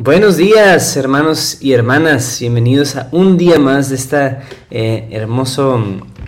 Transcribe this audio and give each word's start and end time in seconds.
Buenos 0.00 0.36
días, 0.36 0.96
hermanos 0.96 1.58
y 1.60 1.72
hermanas. 1.72 2.38
Bienvenidos 2.38 2.94
a 2.94 3.08
un 3.10 3.36
día 3.36 3.58
más 3.58 3.88
de 3.88 3.96
este 3.96 4.38
hermoso 4.70 5.82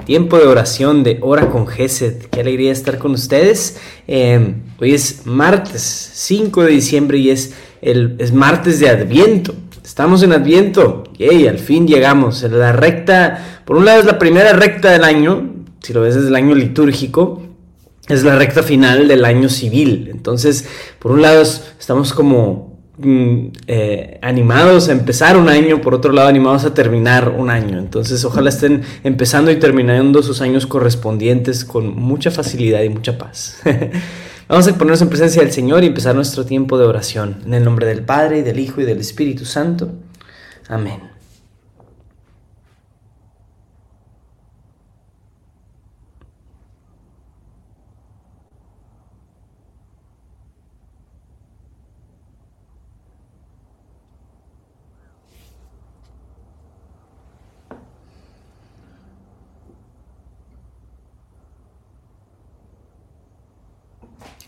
tiempo 0.04 0.38
de 0.38 0.46
oración 0.46 1.04
de 1.04 1.20
Hora 1.22 1.50
con 1.50 1.68
Gesed. 1.68 2.24
Qué 2.32 2.40
alegría 2.40 2.72
estar 2.72 2.98
con 2.98 3.12
ustedes. 3.12 3.78
Eh, 4.08 4.54
hoy 4.80 4.92
es 4.92 5.24
martes 5.24 5.82
5 5.82 6.64
de 6.64 6.72
diciembre 6.72 7.18
y 7.18 7.30
es, 7.30 7.54
el, 7.80 8.16
es 8.18 8.32
martes 8.32 8.80
de 8.80 8.88
Adviento. 8.88 9.54
Estamos 9.84 10.24
en 10.24 10.32
Adviento. 10.32 11.04
y 11.16 11.46
al 11.46 11.60
fin 11.60 11.86
llegamos. 11.86 12.42
La 12.42 12.72
recta, 12.72 13.62
por 13.64 13.76
un 13.76 13.84
lado 13.84 14.00
es 14.00 14.06
la 14.06 14.18
primera 14.18 14.52
recta 14.52 14.90
del 14.90 15.04
año, 15.04 15.48
si 15.78 15.92
lo 15.92 16.00
ves 16.00 16.16
desde 16.16 16.26
el 16.26 16.34
año 16.34 16.56
litúrgico. 16.56 17.44
Es 18.08 18.24
la 18.24 18.34
recta 18.34 18.64
final 18.64 19.06
del 19.06 19.24
año 19.24 19.48
civil. 19.48 20.08
Entonces, 20.10 20.66
por 20.98 21.12
un 21.12 21.22
lado, 21.22 21.42
estamos 21.42 22.12
como 22.12 22.69
eh, 23.02 24.18
animados 24.22 24.88
a 24.88 24.92
empezar 24.92 25.36
un 25.36 25.48
año, 25.48 25.80
por 25.80 25.94
otro 25.94 26.12
lado 26.12 26.28
animados 26.28 26.64
a 26.64 26.74
terminar 26.74 27.28
un 27.36 27.50
año. 27.50 27.78
Entonces 27.78 28.24
ojalá 28.24 28.48
estén 28.48 28.82
empezando 29.04 29.50
y 29.50 29.56
terminando 29.56 30.22
sus 30.22 30.40
años 30.40 30.66
correspondientes 30.66 31.64
con 31.64 31.94
mucha 31.96 32.30
facilidad 32.30 32.82
y 32.82 32.88
mucha 32.88 33.18
paz. 33.18 33.60
Vamos 34.48 34.66
a 34.66 34.72
ponernos 34.72 35.00
en 35.02 35.08
presencia 35.08 35.42
del 35.42 35.52
Señor 35.52 35.84
y 35.84 35.86
empezar 35.86 36.14
nuestro 36.14 36.44
tiempo 36.44 36.76
de 36.76 36.84
oración. 36.84 37.36
En 37.46 37.54
el 37.54 37.64
nombre 37.64 37.86
del 37.86 38.02
Padre, 38.02 38.40
y 38.40 38.42
del 38.42 38.58
Hijo 38.58 38.80
y 38.80 38.84
del 38.84 38.98
Espíritu 38.98 39.44
Santo. 39.44 39.92
Amén. 40.68 41.09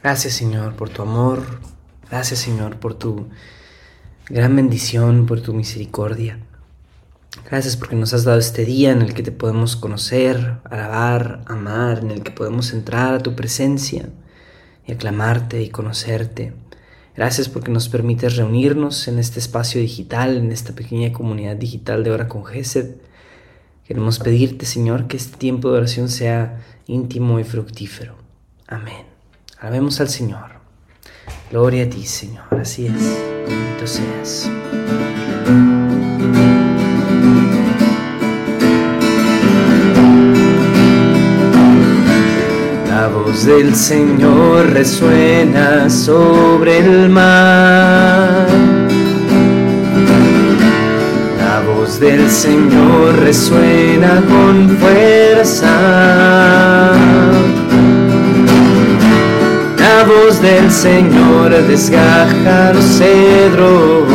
Gracias 0.03 0.34
Señor 0.34 0.75
por 0.75 0.89
tu 0.89 1.03
amor. 1.03 1.61
Gracias 2.11 2.41
Señor 2.41 2.77
por 2.77 2.95
tu 2.95 3.28
gran 4.28 4.56
bendición, 4.56 5.27
por 5.27 5.41
tu 5.41 5.55
misericordia. 5.55 6.39
Gracias 7.48 7.77
porque 7.77 7.97
nos 7.97 8.12
has 8.12 8.25
dado 8.25 8.39
este 8.39 8.64
día 8.64 8.92
en 8.92 9.03
el 9.03 9.14
que 9.14 9.23
te 9.23 9.33
podemos 9.33 9.77
conocer, 9.77 10.58
alabar, 10.64 11.42
amar, 11.47 12.00
en 12.00 12.11
el 12.11 12.23
que 12.23 12.30
podemos 12.30 12.73
entrar 12.73 13.14
a 13.14 13.20
tu 13.20 13.34
presencia 13.36 14.08
y 14.86 14.92
aclamarte 14.92 15.62
y 15.62 15.70
conocerte. 15.70 16.53
Gracias 17.14 17.48
porque 17.48 17.70
nos 17.70 17.89
permites 17.89 18.36
reunirnos 18.36 19.06
en 19.06 19.19
este 19.19 19.39
espacio 19.39 19.80
digital, 19.80 20.36
en 20.36 20.50
esta 20.50 20.75
pequeña 20.75 21.12
comunidad 21.12 21.56
digital 21.56 22.05
de 22.05 22.11
Hora 22.11 22.28
con 22.28 22.45
Gesed. 22.45 22.97
Queremos 23.86 24.19
pedirte, 24.19 24.67
Señor, 24.67 25.06
que 25.06 25.17
este 25.17 25.36
tiempo 25.36 25.70
de 25.70 25.78
oración 25.78 26.08
sea 26.08 26.61
íntimo 26.86 27.39
y 27.39 27.45
fructífero. 27.45 28.17
Amén. 28.67 29.11
Alabemos 29.62 30.00
al 30.00 30.08
Señor. 30.08 30.50
Gloria 31.52 31.84
a 31.84 31.88
ti, 31.88 32.05
Señor. 32.05 32.42
Así 32.60 32.86
es. 32.86 32.94
Bendito 33.46 33.86
seas. 33.86 34.50
La 42.89 43.06
voz 43.06 43.46
del 43.46 43.77
Señor 43.77 44.72
resuena 44.72 45.89
sobre 45.89 46.78
el 46.78 47.08
mar. 47.08 48.48
La 51.39 51.61
voz 51.61 52.01
del 52.01 52.28
Señor 52.28 53.17
resuena 53.20 54.20
con 54.28 54.77
fuerza 54.77 56.33
la 60.02 60.08
voz 60.08 60.40
del 60.40 60.70
Señor 60.70 61.51
desgaja 61.68 62.73
los 62.73 62.85
cedros, 62.85 64.08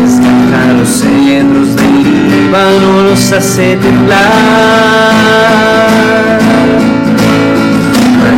desgaja 0.00 0.72
los 0.78 0.88
cedros 0.88 1.76
del 1.76 2.02
Líbano, 2.30 3.10
los 3.10 3.32
hace 3.32 3.76
temblar. 3.76 4.18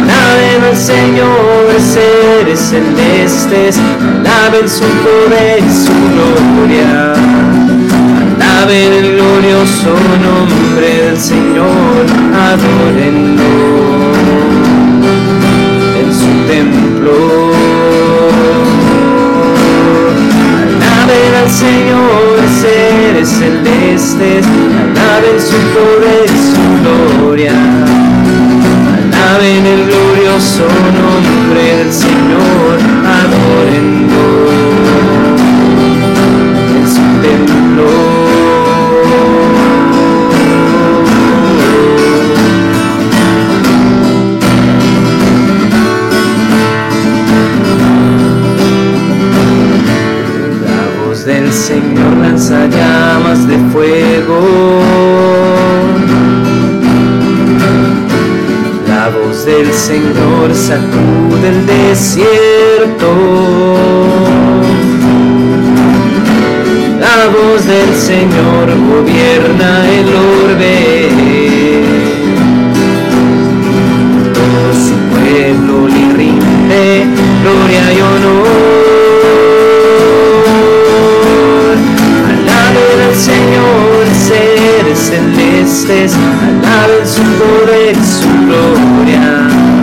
Alaben 0.04 0.64
al 0.70 0.76
Señor, 0.76 1.66
seres 1.78 2.60
celestes, 2.60 3.78
alaben 4.20 4.68
su 4.68 4.84
poder 5.04 5.60
y 5.60 5.72
su 5.84 5.94
gloria. 6.12 7.14
Alaben 8.38 8.92
el 8.92 9.16
glorioso 9.16 9.94
nombre 10.22 10.88
del 11.04 11.18
Señor, 11.18 12.04
adórenlo 12.50 13.95
al 21.46 21.52
Señor, 21.52 22.40
seres 22.60 23.28
celestes, 23.28 24.44
alaben 24.46 25.40
su 25.40 25.56
poder 25.74 26.24
y 26.24 26.38
su 26.50 26.62
gloria. 27.22 27.52
Alaben 29.12 29.66
el 29.66 29.86
glorioso 29.86 30.66
nombre 31.00 31.76
del 31.76 31.92
Señor, 31.92 32.78
adorenlo 33.22 34.65
Señor 59.96 60.54
sacude 60.54 61.48
el 61.48 61.66
desierto. 61.66 63.10
La 67.00 67.28
voz 67.28 67.64
del 67.64 67.94
Señor 67.94 68.66
gobierna 68.90 69.88
el 69.88 70.08
orbe. 70.44 71.08
Todo 74.34 74.64
su 74.86 74.96
pueblo 75.14 75.88
le 75.88 76.14
rinde 76.14 77.06
gloria 77.42 77.92
y 77.94 78.00
honor. 78.02 78.66
Señor, 83.14 84.04
seres 84.14 84.98
celestes, 84.98 86.12
alaben 86.14 87.06
su 87.06 87.22
poder 87.22 87.96
su 87.96 88.28
gloria. 88.46 89.75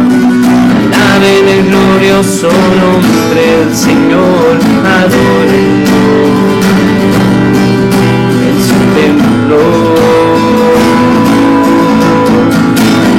Alaben 1.24 1.48
el 1.48 1.64
glorioso 1.70 2.50
nombre 2.50 3.44
del 3.60 3.74
Señor, 3.74 4.60
adorenlo 5.00 6.04
en 8.50 8.58
su 8.68 8.80
templo. 9.00 9.60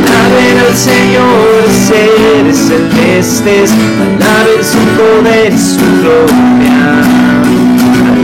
Alaben 0.06 0.58
al 0.68 0.74
Señor, 0.76 1.64
seres 1.88 2.58
celestes, 2.58 3.72
alaben 3.72 4.62
su 4.62 4.82
poder 4.98 5.52
su 5.58 5.86
gloria 6.02 7.04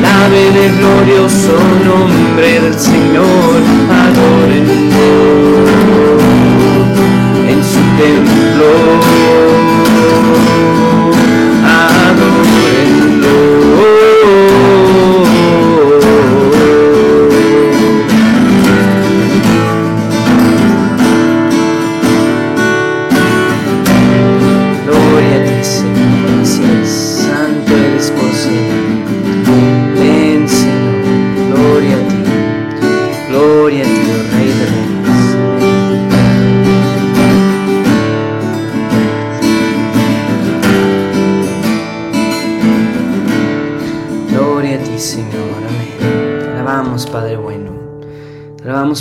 alaben 0.04 0.56
el 0.56 0.72
glorioso 0.76 1.56
nombre 1.86 2.60
del 2.60 2.78
Señor, 2.78 3.62
adórenlo 4.04 5.08
en 7.48 7.64
su 7.64 7.80
templo. 8.02 8.39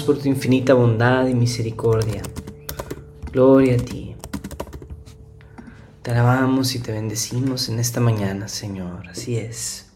Por 0.10 0.18
tu 0.18 0.28
infinita 0.28 0.74
bondad 0.74 1.28
y 1.28 1.36
misericordia. 1.36 2.24
Gloria 3.32 3.76
a 3.76 3.78
ti. 3.78 4.16
Te 6.02 6.10
alabamos 6.10 6.74
y 6.74 6.80
te 6.80 6.92
bendecimos 6.92 7.70
en 7.70 7.78
esta 7.78 8.00
mañana, 8.00 8.48
Señor. 8.48 9.08
Así 9.08 9.38
es. 9.38 9.92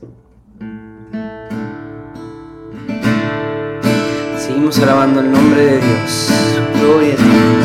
Seguimos 4.37 4.77
alabando 4.77 5.19
el 5.21 5.31
nombre 5.31 5.65
de 5.65 5.81
Dios. 5.81 6.29
Gloria 6.79 7.13
a 7.13 7.17
ti. 7.17 7.63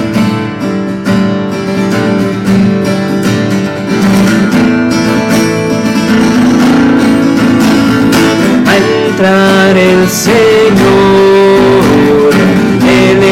entrar 9.19 9.77
el 9.77 10.09
Señor, 10.09 11.28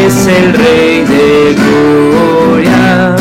es 0.06 0.26
el 0.28 0.52
Rey 0.52 1.04
de 1.04 1.54
gloria, 1.54 3.16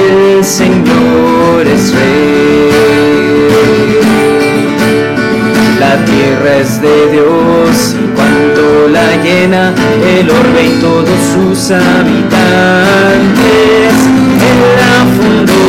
el 0.00 0.44
Señor 0.44 1.66
es 1.66 1.92
Rey. 1.92 2.70
La 5.78 6.04
tierra 6.06 6.56
es 6.56 6.80
de 6.80 7.10
Dios 7.12 7.96
y 8.02 8.06
cuanto 8.14 8.88
la 8.90 9.22
llena, 9.22 9.74
el 10.18 10.30
orbe 10.30 10.62
y 10.64 10.80
todos 10.80 11.20
sus 11.34 11.70
habitantes, 11.70 12.32
Él 14.48 14.60
la 14.80 14.96
fundó 15.16 15.66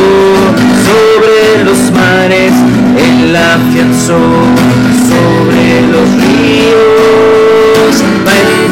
sobre 0.87 1.63
los 1.65 1.91
mares, 1.91 2.53
Él 2.97 3.33
la 3.33 3.55
afianzó 3.55 4.19
sobre 5.09 5.81
los 5.91 6.07
ríos 6.23 7.17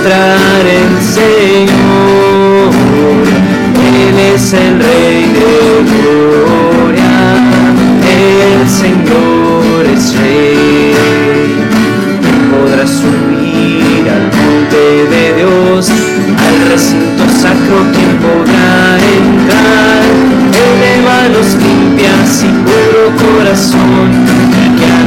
va 0.06 0.12
a 0.12 0.18
entrar 0.18 0.66
el 0.66 1.02
Señor. 1.02 2.72
Él 4.07 4.18
es 4.34 4.54
el 4.54 4.80
Rey 4.80 5.22
de 5.34 5.52
gloria, 5.92 7.13
el 8.18 8.69
Señor 8.69 9.86
es 9.96 10.16
Rey. 10.18 10.96
Podrás 12.52 12.90
subir 12.90 14.04
al 14.10 14.25
monte 14.38 14.84
de 15.10 15.24
Dios, 15.38 15.90
al 15.90 16.58
recinto 16.69 17.24
sacro, 17.42 17.78
quien 17.94 18.13
podrá 18.25 18.98
entrar. 19.18 20.04
El 20.66 20.74
de 20.81 20.94
manos 21.04 21.48
limpias 21.56 22.44
y 22.44 22.46
puro 22.63 23.04
corazón 23.18 24.36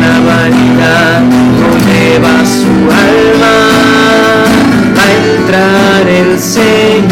la 0.00 0.20
vanidad 0.20 1.20
no 1.60 1.70
lleva 1.86 2.34
su 2.44 2.72
alma 3.08 3.52
a 3.54 3.57
Señor. 6.38 7.08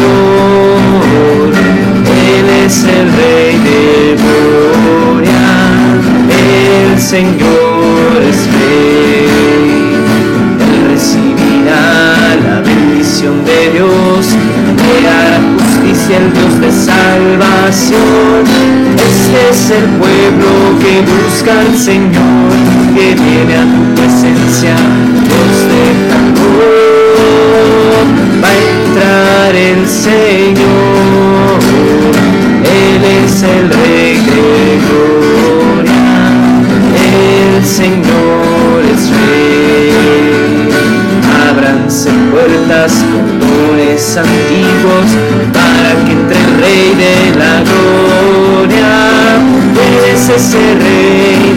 Él 2.39 2.49
es 2.65 2.85
el 2.85 3.13
Rey 3.13 3.59
de 3.59 4.17
gloria, 4.23 5.47
el 6.31 7.01
Señor 7.01 8.23
es 8.29 8.39
Rey. 8.53 9.29
Él 10.61 10.91
recibirá 10.91 12.37
la 12.47 12.61
bendición 12.61 13.45
de 13.45 13.71
Dios, 13.71 14.27
le 14.77 15.09
hará 15.09 15.41
justicia 15.59 16.17
el 16.19 16.33
Dios 16.33 16.61
de 16.61 16.71
salvación 16.73 18.47
este 19.27 19.51
es 19.51 19.71
el 19.71 19.85
pueblo 19.99 20.79
que 20.81 21.01
busca 21.03 21.61
al 21.61 21.77
Señor, 21.77 22.51
que 22.95 23.15
viene 23.15 23.57
a 23.57 23.63
tu 23.63 23.95
presencia, 23.95 24.77
antiguos 44.17 45.11
para 45.53 46.05
que 46.05 46.13
entre 46.13 46.39
el 46.39 46.61
Rey 46.61 46.95
de 46.95 47.39
la 47.39 47.63
gloria. 47.63 48.91
Es 50.13 50.29
ese 50.29 50.59
rey 50.59 51.56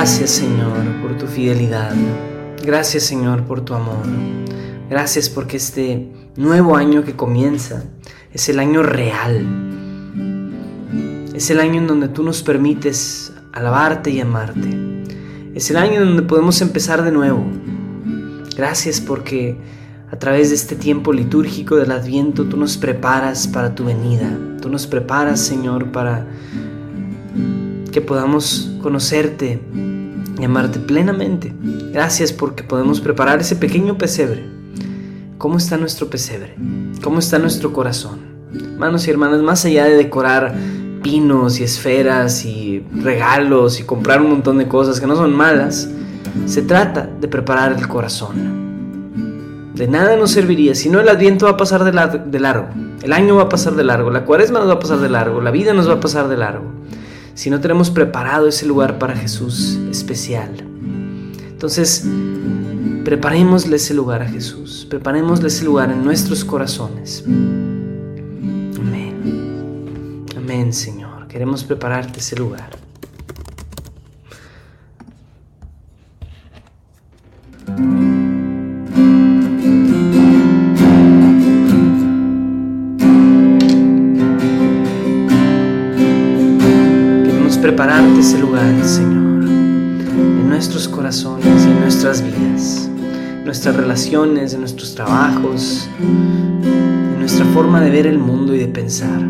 Gracias 0.00 0.30
Señor 0.30 1.02
por 1.02 1.18
tu 1.18 1.26
fidelidad. 1.26 1.92
Gracias 2.64 3.02
Señor 3.02 3.44
por 3.44 3.60
tu 3.60 3.74
amor. 3.74 4.06
Gracias 4.88 5.28
porque 5.28 5.58
este 5.58 6.10
nuevo 6.36 6.74
año 6.74 7.04
que 7.04 7.16
comienza 7.16 7.84
es 8.32 8.48
el 8.48 8.60
año 8.60 8.82
real. 8.82 9.46
Es 11.34 11.50
el 11.50 11.60
año 11.60 11.82
en 11.82 11.86
donde 11.86 12.08
tú 12.08 12.22
nos 12.22 12.42
permites 12.42 13.34
alabarte 13.52 14.10
y 14.10 14.20
amarte. 14.20 14.70
Es 15.54 15.70
el 15.70 15.76
año 15.76 16.00
en 16.00 16.06
donde 16.06 16.22
podemos 16.22 16.62
empezar 16.62 17.02
de 17.02 17.12
nuevo. 17.12 17.44
Gracias 18.56 19.02
porque 19.02 19.58
a 20.10 20.18
través 20.18 20.48
de 20.48 20.54
este 20.54 20.76
tiempo 20.76 21.12
litúrgico 21.12 21.76
del 21.76 21.92
Adviento 21.92 22.46
tú 22.46 22.56
nos 22.56 22.78
preparas 22.78 23.46
para 23.46 23.74
tu 23.74 23.84
venida. 23.84 24.34
Tú 24.62 24.70
nos 24.70 24.86
preparas, 24.86 25.40
Señor, 25.40 25.92
para 25.92 26.26
que 27.92 28.00
podamos 28.00 28.70
conocerte 28.80 29.60
y 30.40 30.44
amarte 30.44 30.78
plenamente. 30.78 31.52
Gracias 31.92 32.32
porque 32.32 32.62
podemos 32.62 33.00
preparar 33.00 33.40
ese 33.40 33.56
pequeño 33.56 33.98
pesebre. 33.98 34.44
¿Cómo 35.38 35.58
está 35.58 35.76
nuestro 35.76 36.08
pesebre? 36.08 36.54
¿Cómo 37.02 37.18
está 37.18 37.38
nuestro 37.38 37.72
corazón? 37.72 38.20
Hermanos 38.54 39.06
y 39.06 39.10
hermanas, 39.10 39.42
más 39.42 39.64
allá 39.64 39.84
de 39.84 39.96
decorar 39.96 40.54
pinos 41.02 41.60
y 41.60 41.64
esferas 41.64 42.44
y 42.44 42.84
regalos 43.02 43.80
y 43.80 43.84
comprar 43.84 44.20
un 44.20 44.30
montón 44.30 44.58
de 44.58 44.68
cosas 44.68 45.00
que 45.00 45.06
no 45.06 45.16
son 45.16 45.34
malas, 45.34 45.88
se 46.46 46.62
trata 46.62 47.08
de 47.20 47.28
preparar 47.28 47.72
el 47.72 47.88
corazón. 47.88 48.60
De 49.74 49.88
nada 49.88 50.16
nos 50.16 50.32
serviría, 50.32 50.74
si 50.74 50.90
no 50.90 51.00
el 51.00 51.08
adviento 51.08 51.46
va 51.46 51.52
a 51.52 51.56
pasar 51.56 51.84
de, 51.84 51.92
largo, 51.92 52.68
el 53.02 53.12
año 53.14 53.36
va 53.36 53.44
a 53.44 53.48
pasar 53.48 53.74
de 53.76 53.84
largo, 53.84 54.10
la 54.10 54.26
cuaresma 54.26 54.58
nos 54.58 54.68
va 54.68 54.74
a 54.74 54.78
pasar 54.78 54.98
de 54.98 55.08
largo, 55.08 55.40
la 55.40 55.50
vida 55.50 55.72
nos 55.72 55.88
va 55.88 55.94
a 55.94 56.00
pasar 56.00 56.28
de 56.28 56.36
largo 56.36 56.66
si 57.40 57.48
no 57.48 57.58
tenemos 57.58 57.88
preparado 57.88 58.48
ese 58.48 58.66
lugar 58.66 58.98
para 58.98 59.16
Jesús 59.16 59.78
especial. 59.90 60.50
Entonces, 61.48 62.04
preparémosle 63.02 63.76
ese 63.76 63.94
lugar 63.94 64.20
a 64.20 64.28
Jesús, 64.28 64.86
preparémosle 64.90 65.48
ese 65.48 65.64
lugar 65.64 65.90
en 65.90 66.04
nuestros 66.04 66.44
corazones. 66.44 67.24
Amén. 68.76 70.26
Amén, 70.36 70.74
Señor. 70.74 71.28
Queremos 71.28 71.64
prepararte 71.64 72.20
ese 72.20 72.36
lugar. 72.36 72.68
Prepararte 87.70 88.18
ese 88.18 88.36
lugar, 88.36 88.84
Señor, 88.84 89.44
en 89.44 90.48
nuestros 90.48 90.88
corazones 90.88 91.66
en 91.66 91.80
nuestras 91.80 92.20
vidas. 92.20 92.90
nuestras 93.44 93.76
relaciones, 93.76 94.54
en 94.54 94.60
nuestros 94.60 94.96
trabajos, 94.96 95.88
en 96.00 97.20
nuestra 97.20 97.44
forma 97.54 97.80
de 97.80 97.90
ver 97.90 98.08
el 98.08 98.18
mundo 98.18 98.56
y 98.56 98.58
de 98.58 98.66
pensar. 98.66 99.20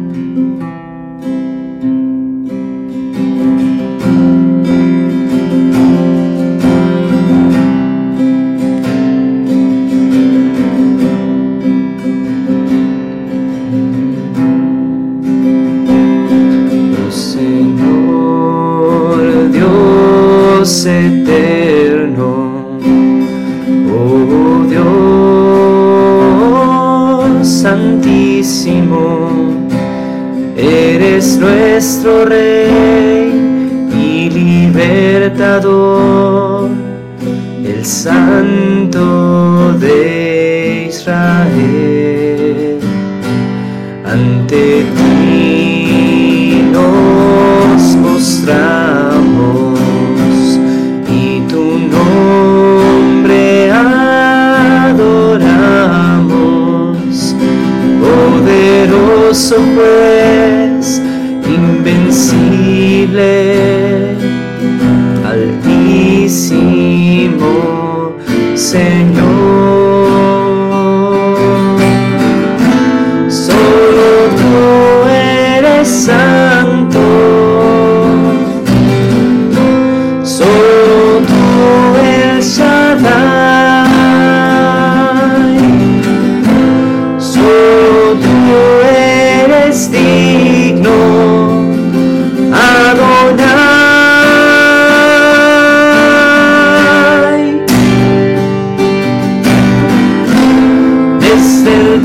Nuestro 31.81 32.27
Rey 32.27 33.33
y 33.91 34.29
libertador, 34.29 36.00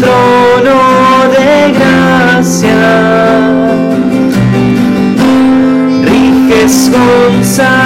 trono 0.05 0.79
de 1.31 1.71
gracia. 1.77 2.83
Riges 6.03 6.91
González. 6.91 7.84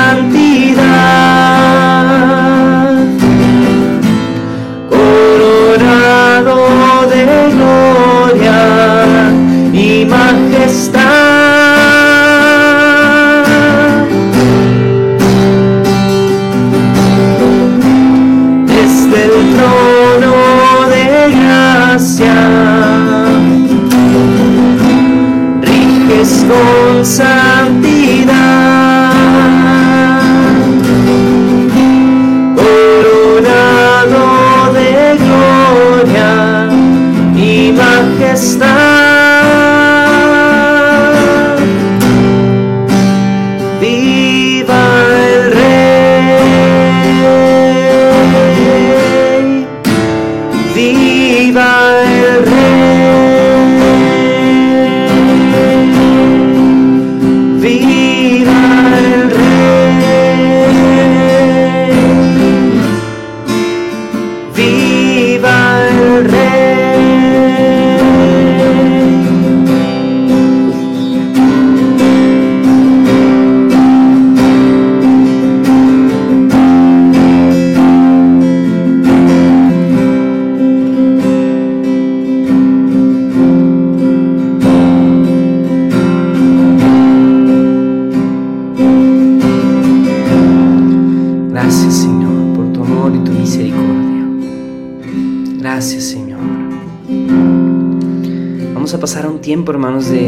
Tiempo, 99.49 99.71
hermanos, 99.71 100.09
de 100.09 100.27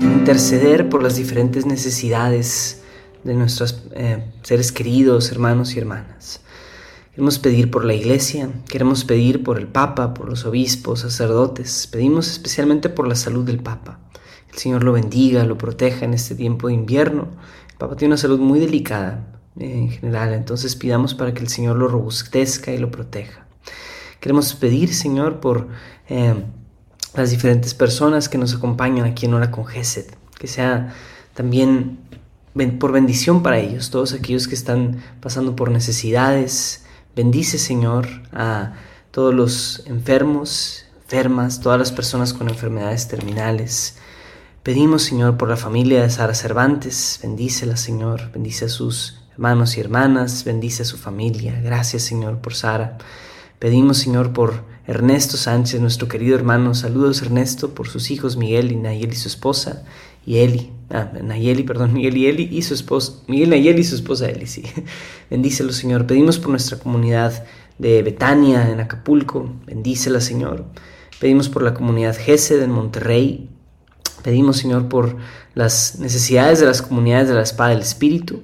interceder 0.00 0.88
por 0.88 1.02
las 1.02 1.16
diferentes 1.16 1.66
necesidades 1.66 2.80
de 3.24 3.34
nuestros 3.34 3.82
eh, 3.90 4.22
seres 4.42 4.70
queridos, 4.70 5.32
hermanos 5.32 5.74
y 5.74 5.80
hermanas. 5.80 6.42
Queremos 7.10 7.40
pedir 7.40 7.72
por 7.72 7.84
la 7.84 7.94
iglesia, 7.94 8.48
queremos 8.68 9.04
pedir 9.04 9.42
por 9.42 9.58
el 9.58 9.66
Papa, 9.66 10.14
por 10.14 10.28
los 10.28 10.44
obispos, 10.44 11.00
sacerdotes. 11.00 11.88
Pedimos 11.88 12.30
especialmente 12.30 12.88
por 12.88 13.08
la 13.08 13.16
salud 13.16 13.44
del 13.44 13.58
Papa. 13.58 13.98
El 14.52 14.58
Señor 14.60 14.84
lo 14.84 14.92
bendiga, 14.92 15.44
lo 15.44 15.58
proteja 15.58 16.04
en 16.04 16.14
este 16.14 16.36
tiempo 16.36 16.68
de 16.68 16.74
invierno. 16.74 17.26
El 17.68 17.78
Papa 17.78 17.96
tiene 17.96 18.12
una 18.12 18.16
salud 18.16 18.38
muy 18.38 18.60
delicada 18.60 19.41
en 19.58 19.90
general, 19.90 20.32
entonces 20.32 20.76
pidamos 20.76 21.14
para 21.14 21.34
que 21.34 21.40
el 21.40 21.48
Señor 21.48 21.76
lo 21.76 21.88
robustezca 21.88 22.72
y 22.72 22.78
lo 22.78 22.90
proteja. 22.90 23.46
Queremos 24.20 24.54
pedir, 24.54 24.94
Señor, 24.94 25.40
por... 25.40 25.68
Eh, 26.08 26.34
las 27.14 27.30
diferentes 27.30 27.74
personas 27.74 28.28
que 28.28 28.38
nos 28.38 28.54
acompañan 28.54 29.06
aquí 29.06 29.26
en 29.26 29.34
Hora 29.34 29.50
con 29.50 29.66
Gesed, 29.66 30.06
que 30.38 30.46
sea 30.46 30.94
también 31.34 31.98
por 32.78 32.92
bendición 32.92 33.42
para 33.42 33.58
ellos, 33.58 33.90
todos 33.90 34.12
aquellos 34.12 34.48
que 34.48 34.54
están 34.54 35.02
pasando 35.20 35.56
por 35.56 35.70
necesidades. 35.70 36.84
Bendice, 37.14 37.58
Señor, 37.58 38.08
a 38.32 38.74
todos 39.10 39.34
los 39.34 39.82
enfermos, 39.86 40.86
enfermas, 41.02 41.60
todas 41.60 41.78
las 41.78 41.92
personas 41.92 42.32
con 42.32 42.48
enfermedades 42.48 43.08
terminales. 43.08 43.96
Pedimos, 44.62 45.02
Señor, 45.02 45.36
por 45.36 45.48
la 45.48 45.56
familia 45.56 46.02
de 46.02 46.10
Sara 46.10 46.34
Cervantes. 46.34 47.18
Bendícela, 47.22 47.76
Señor. 47.76 48.30
Bendice 48.32 48.66
a 48.66 48.68
sus 48.68 49.21
hermanos 49.32 49.76
y 49.76 49.80
hermanas. 49.80 50.44
Bendice 50.44 50.82
a 50.82 50.86
su 50.86 50.96
familia. 50.96 51.60
Gracias, 51.62 52.02
Señor, 52.02 52.38
por 52.38 52.54
Sara. 52.54 52.98
Pedimos, 53.58 53.98
Señor, 53.98 54.32
por 54.32 54.64
Ernesto 54.86 55.36
Sánchez, 55.36 55.80
nuestro 55.80 56.08
querido 56.08 56.34
hermano. 56.34 56.74
Saludos, 56.74 57.22
Ernesto, 57.22 57.74
por 57.74 57.88
sus 57.88 58.10
hijos 58.10 58.36
Miguel 58.36 58.72
y 58.72 58.76
Nayeli, 58.76 59.14
su 59.14 59.28
esposa, 59.28 59.84
y 60.26 60.38
Eli. 60.38 60.72
Ah, 60.90 61.12
Nayeli, 61.22 61.62
perdón, 61.62 61.94
Miguel 61.94 62.16
y 62.16 62.26
Eli 62.26 62.48
y 62.50 62.62
su 62.62 62.74
esposa. 62.74 63.14
Miguel, 63.26 63.50
Nayeli 63.50 63.80
y 63.80 63.84
su 63.84 63.94
esposa 63.94 64.28
Eli, 64.28 64.46
sí. 64.46 64.64
Bendícelo, 65.30 65.72
Señor. 65.72 66.06
Pedimos 66.06 66.38
por 66.38 66.50
nuestra 66.50 66.78
comunidad 66.78 67.44
de 67.78 68.02
Betania, 68.02 68.68
en 68.70 68.80
Acapulco. 68.80 69.50
Bendícela, 69.66 70.20
Señor. 70.20 70.66
Pedimos 71.20 71.48
por 71.48 71.62
la 71.62 71.72
comunidad 71.72 72.16
Gesed 72.16 72.62
en 72.62 72.70
Monterrey. 72.70 73.48
Pedimos, 74.22 74.58
Señor, 74.58 74.88
por 74.88 75.16
las 75.54 75.98
necesidades 75.98 76.60
de 76.60 76.66
las 76.66 76.82
comunidades 76.82 77.28
de 77.28 77.34
la 77.34 77.42
espada 77.42 77.70
del 77.70 77.80
Espíritu. 77.80 78.42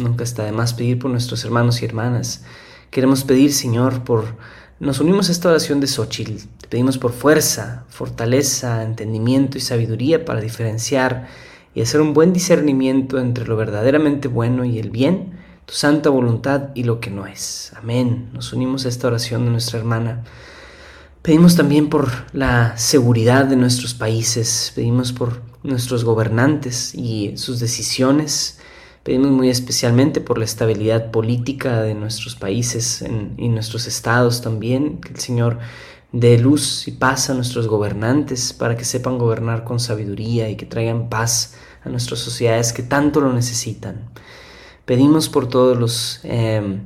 Nunca 0.00 0.24
está 0.24 0.44
de 0.44 0.52
más 0.52 0.74
pedir 0.74 0.98
por 0.98 1.10
nuestros 1.10 1.44
hermanos 1.44 1.82
y 1.82 1.84
hermanas 1.84 2.42
Queremos 2.90 3.22
pedir, 3.22 3.52
Señor, 3.52 4.02
por... 4.02 4.34
Nos 4.80 4.98
unimos 4.98 5.28
a 5.28 5.32
esta 5.32 5.48
oración 5.48 5.78
de 5.78 5.86
Xochitl. 5.86 6.42
Te 6.60 6.66
pedimos 6.66 6.98
por 6.98 7.12
fuerza, 7.12 7.84
fortaleza, 7.88 8.82
entendimiento 8.82 9.58
y 9.58 9.60
sabiduría 9.60 10.24
para 10.24 10.40
diferenciar 10.40 11.28
y 11.72 11.82
hacer 11.82 12.00
un 12.00 12.14
buen 12.14 12.32
discernimiento 12.32 13.20
entre 13.20 13.46
lo 13.46 13.56
verdaderamente 13.56 14.26
bueno 14.26 14.64
y 14.64 14.80
el 14.80 14.90
bien, 14.90 15.34
tu 15.66 15.74
santa 15.74 16.10
voluntad 16.10 16.70
y 16.74 16.82
lo 16.82 16.98
que 16.98 17.10
no 17.10 17.26
es. 17.26 17.72
Amén. 17.76 18.30
Nos 18.32 18.52
unimos 18.52 18.86
a 18.86 18.88
esta 18.88 19.06
oración 19.06 19.44
de 19.44 19.52
nuestra 19.52 19.78
hermana. 19.78 20.24
Pedimos 21.22 21.54
también 21.54 21.88
por 21.90 22.08
la 22.32 22.76
seguridad 22.76 23.44
de 23.44 23.54
nuestros 23.54 23.94
países, 23.94 24.72
pedimos 24.74 25.12
por 25.12 25.42
nuestros 25.62 26.02
gobernantes 26.04 26.92
y 26.94 27.36
sus 27.36 27.60
decisiones, 27.60 28.58
pedimos 29.02 29.30
muy 29.30 29.48
especialmente 29.48 30.20
por 30.20 30.38
la 30.38 30.44
estabilidad 30.44 31.10
política 31.10 31.82
de 31.82 31.94
nuestros 31.94 32.34
países 32.34 33.04
y 33.36 33.48
nuestros 33.48 33.86
estados 33.86 34.42
también, 34.42 34.98
que 34.98 35.12
el 35.12 35.20
Señor 35.20 35.58
dé 36.12 36.38
luz 36.38 36.88
y 36.88 36.92
paz 36.92 37.30
a 37.30 37.34
nuestros 37.34 37.68
gobernantes 37.68 38.52
para 38.52 38.76
que 38.76 38.84
sepan 38.84 39.18
gobernar 39.18 39.64
con 39.64 39.80
sabiduría 39.80 40.50
y 40.50 40.56
que 40.56 40.66
traigan 40.66 41.08
paz 41.08 41.54
a 41.84 41.88
nuestras 41.88 42.20
sociedades 42.20 42.72
que 42.72 42.82
tanto 42.82 43.20
lo 43.20 43.32
necesitan. 43.32 44.10
Pedimos 44.84 45.28
por 45.28 45.48
todos 45.48 45.78
los... 45.78 46.20
Eh, 46.24 46.80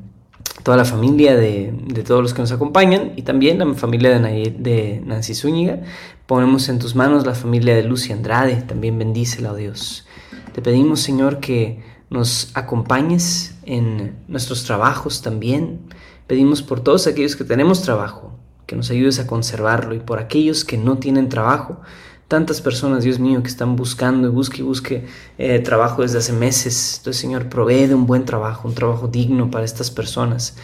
toda 0.63 0.77
la 0.77 0.85
familia 0.85 1.37
de, 1.37 1.75
todos 2.07 2.23
los 2.23 2.33
que 2.33 2.41
nos 2.41 2.53
acompañan 2.53 3.13
y 3.17 3.23
también 3.23 3.59
la 3.59 3.75
familia 3.75 4.19
de, 4.19 4.55
de, 4.57 5.03
Nancy 5.05 5.35
Zúñiga. 5.35 5.81
Ponemos 6.27 6.69
en 6.69 6.79
tus 6.79 6.95
manos 6.95 7.27
la 7.27 7.35
familia 7.35 7.75
de 7.75 7.83
Lucy 7.83 8.13
Andrade, 8.13 8.63
también 8.63 8.99
bendícela, 8.99 9.53
oh 9.53 9.57
Dios. 9.57 10.07
Te 10.53 10.63
pedimos, 10.63 11.01
Señor, 11.01 11.41
que 11.41 11.83
nos 12.15 12.51
acompañes 12.55 13.57
en 13.67 14.17
nuestros 14.29 14.65
trabajos 14.65 15.21
también. 15.21 15.81
Pedimos 16.27 16.63
por 16.63 16.81
todos 16.81 17.07
aquellos 17.07 17.37
que 17.37 17.45
tenemos 17.45 17.83
trabajo, 17.83 18.33
que 18.67 18.77
nos 18.77 18.91
ayudes 18.91 19.19
a 19.19 19.27
conservarlo 19.27 19.95
y 19.95 19.99
por 19.99 20.21
aquellos 20.21 20.65
que 20.65 20.79
no 20.79 20.97
tienen 20.99 21.29
trabajo, 21.29 21.81
tantas 22.29 22.61
personas, 22.61 23.05
Dios 23.05 23.19
mío, 23.19 23.43
que 23.43 23.49
están 23.49 23.77
buscando 23.77 24.29
y 24.29 24.31
busque 24.31 24.61
y 24.61 24.65
busque 24.65 25.07
eh, 25.39 25.59
trabajo 25.59 26.03
desde 26.03 26.19
hace 26.19 26.33
meses. 26.33 26.99
Entonces, 26.99 27.21
Señor, 27.21 27.49
provee 27.49 27.87
de 27.89 27.95
un 27.95 28.07
buen 28.07 28.25
trabajo, 28.25 28.69
un 28.69 28.75
trabajo 28.75 29.09
digno 29.09 29.51
para 29.51 29.65
estas 29.65 29.91
personas. 29.91 30.57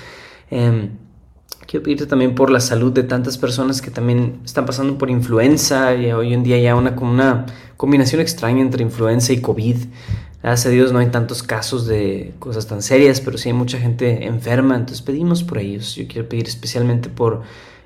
Em, 0.51 0.91
quiero 1.67 1.83
pedirte 1.83 2.07
también 2.07 2.35
por 2.37 2.51
la 2.51 2.61
salud 2.61 2.93
de 2.93 3.03
tantas 3.03 3.37
personas 3.39 3.83
que 3.83 3.91
también 3.91 4.41
están 4.45 4.67
pasando 4.67 4.97
por 4.99 5.11
influenza 5.11 5.95
y 5.95 6.13
hoy 6.13 6.33
en 6.33 6.45
día 6.45 6.59
ya 6.59 6.77
una, 6.77 6.91
una 7.01 7.47
combinación 7.77 8.21
extraña 8.21 8.63
entre 8.63 8.83
influenza 8.83 9.33
y 9.33 9.41
COVID. 9.41 9.77
Gracias 10.43 10.67
a 10.67 10.71
Dios 10.71 10.93
no 10.93 11.01
hay 11.01 11.09
tantos 11.09 11.43
casos 11.43 11.87
de 11.87 12.33
cosas 12.39 12.67
tan 12.67 12.81
serias, 12.81 13.21
pero 13.21 13.37
sí 13.37 13.51
hay 13.51 13.53
mucha 13.53 13.79
gente 13.79 14.27
enferma, 14.27 14.75
entonces 14.75 15.03
pedimos 15.03 15.43
por 15.43 15.59
ellos. 15.59 15.95
Yo 15.97 16.09
quiero 16.09 16.29
pedir 16.29 16.47
especialmente 16.49 17.11
por 17.11 17.43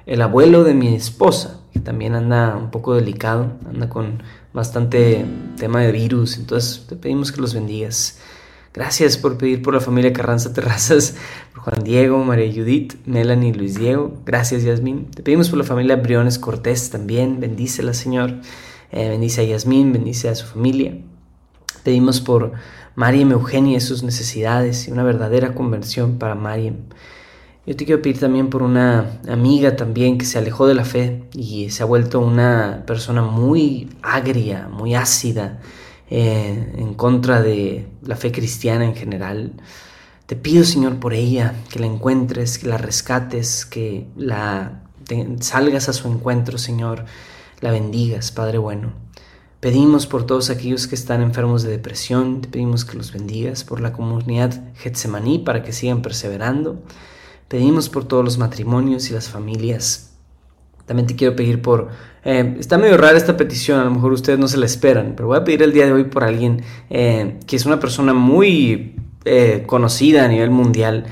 el 0.07 0.23
abuelo 0.23 0.63
de 0.63 0.75
mi 0.75 0.95
esposa, 0.95 1.61
que 1.73 1.81
también 1.81 2.15
anda 2.15 2.57
un 2.57 2.71
poco 2.71 2.95
delicado, 2.95 3.53
anda 3.69 3.89
con 3.89 4.23
bastante 4.53 5.25
tema 5.59 5.81
de 5.81 5.91
virus, 5.91 6.37
entonces 6.37 6.87
te 6.89 6.95
pedimos 6.95 7.33
que 7.33 7.41
los 7.41 7.55
bendigas. 7.55 8.21
Gracias 8.73 9.17
por 9.17 9.37
pedir 9.39 9.63
por 9.63 9.75
la 9.75 9.81
familia 9.81 10.13
Carranza 10.13 10.53
Terrazas, 10.53 11.17
por 11.53 11.63
Juan 11.63 11.85
Diego, 11.85 12.23
María 12.25 12.53
Judith, 12.53 12.95
Melanie 13.07 13.55
Luis 13.55 13.79
Diego. 13.79 14.17
Gracias, 14.27 14.65
Yasmín. 14.65 15.11
Te 15.11 15.23
pedimos 15.23 15.49
por 15.49 15.59
la 15.59 15.65
familia 15.65 15.97
Briones 15.97 16.41
Cortés 16.41 16.91
también. 16.91 17.39
Bendícela, 17.39 17.95
Señor. 17.95 18.35
Eh, 18.91 19.09
bendice 19.09 19.43
a 19.43 19.45
Yasmín, 19.45 19.93
bendice 19.93 20.29
a 20.29 20.35
su 20.35 20.47
familia. 20.47 20.97
Pedimos 21.85 22.21
por 22.21 22.53
Mariam 22.97 23.31
Eugenia 23.33 23.77
y 23.77 23.81
sus 23.81 24.03
necesidades 24.03 24.89
y 24.89 24.91
una 24.91 25.05
verdadera 25.05 25.55
conversión 25.55 26.19
para 26.19 26.35
Mariam. 26.35 26.77
Yo 27.67 27.77
te 27.77 27.85
quiero 27.85 28.03
pedir 28.03 28.19
también 28.19 28.51
por 28.51 28.63
una 28.63 29.21
amiga 29.29 29.77
también 29.77 30.19
que 30.19 30.27
se 30.27 30.39
alejó 30.39 30.67
de 30.67 30.75
la 30.75 30.85
fe 30.85 31.25
y 31.33 31.71
se 31.71 31.83
ha 31.83 31.87
vuelto 31.87 32.21
una 32.21 32.85
persona 32.87 33.23
muy 33.23 33.89
agria, 34.03 34.69
muy 34.69 34.95
ácida 34.95 35.61
eh, 36.11 36.75
en 36.77 36.95
contra 36.95 37.41
de 37.41 37.87
la 38.03 38.17
fe 38.17 38.33
cristiana 38.33 38.85
en 38.85 38.95
general. 38.95 39.53
Te 40.27 40.37
pido, 40.37 40.65
Señor, 40.65 40.97
por 40.97 41.13
ella, 41.13 41.55
que 41.71 41.79
la 41.79 41.87
encuentres, 41.87 42.59
que 42.59 42.67
la 42.67 42.79
rescates, 42.79 43.67
que 43.67 44.07
la 44.17 44.83
salgas 45.41 45.89
a 45.91 45.93
su 45.93 46.09
encuentro, 46.09 46.57
Señor, 46.57 47.05
la 47.61 47.71
bendigas, 47.71 48.31
Padre 48.31 48.59
bueno. 48.59 48.93
Pedimos 49.65 50.07
por 50.07 50.27
todos 50.27 50.51
aquellos 50.51 50.87
que 50.87 50.95
están 50.95 51.23
enfermos 51.23 51.63
de 51.63 51.71
depresión, 51.71 52.43
te 52.43 52.49
pedimos 52.49 52.85
que 52.85 52.99
los 52.99 53.15
bendigas, 53.15 53.65
por 53.65 53.81
la 53.81 53.95
comunidad 53.95 54.63
Getsemaní 54.75 55.39
para 55.39 55.63
que 55.63 55.73
sigan 55.73 56.03
perseverando. 56.03 56.83
Pedimos 57.49 57.89
por 57.89 58.05
todos 58.05 58.23
los 58.23 58.37
matrimonios 58.37 59.09
y 59.09 59.15
las 59.15 59.31
familias. 59.31 60.13
También 60.85 61.07
te 61.07 61.17
quiero 61.17 61.35
pedir 61.35 61.63
por... 61.63 61.89
Eh, 62.27 62.57
está 62.61 62.77
medio 62.77 62.99
rara 62.99 63.17
esta 63.17 63.39
petición, 63.39 63.81
a 63.81 63.85
lo 63.85 63.91
mejor 63.91 64.13
ustedes 64.13 64.39
no 64.39 64.49
se 64.49 64.59
la 64.59 64.67
esperan, 64.67 65.15
pero 65.17 65.29
voy 65.29 65.39
a 65.39 65.45
pedir 65.45 65.63
el 65.63 65.73
día 65.73 65.87
de 65.87 65.93
hoy 65.93 66.05
por 66.05 66.25
alguien 66.25 66.63
eh, 66.91 67.39
que 67.47 67.57
es 67.57 67.65
una 67.65 67.81
persona 67.81 68.13
muy 68.13 68.97
eh, 69.25 69.63
conocida 69.67 70.27
a 70.27 70.29
nivel 70.29 70.51
mundial, 70.51 71.07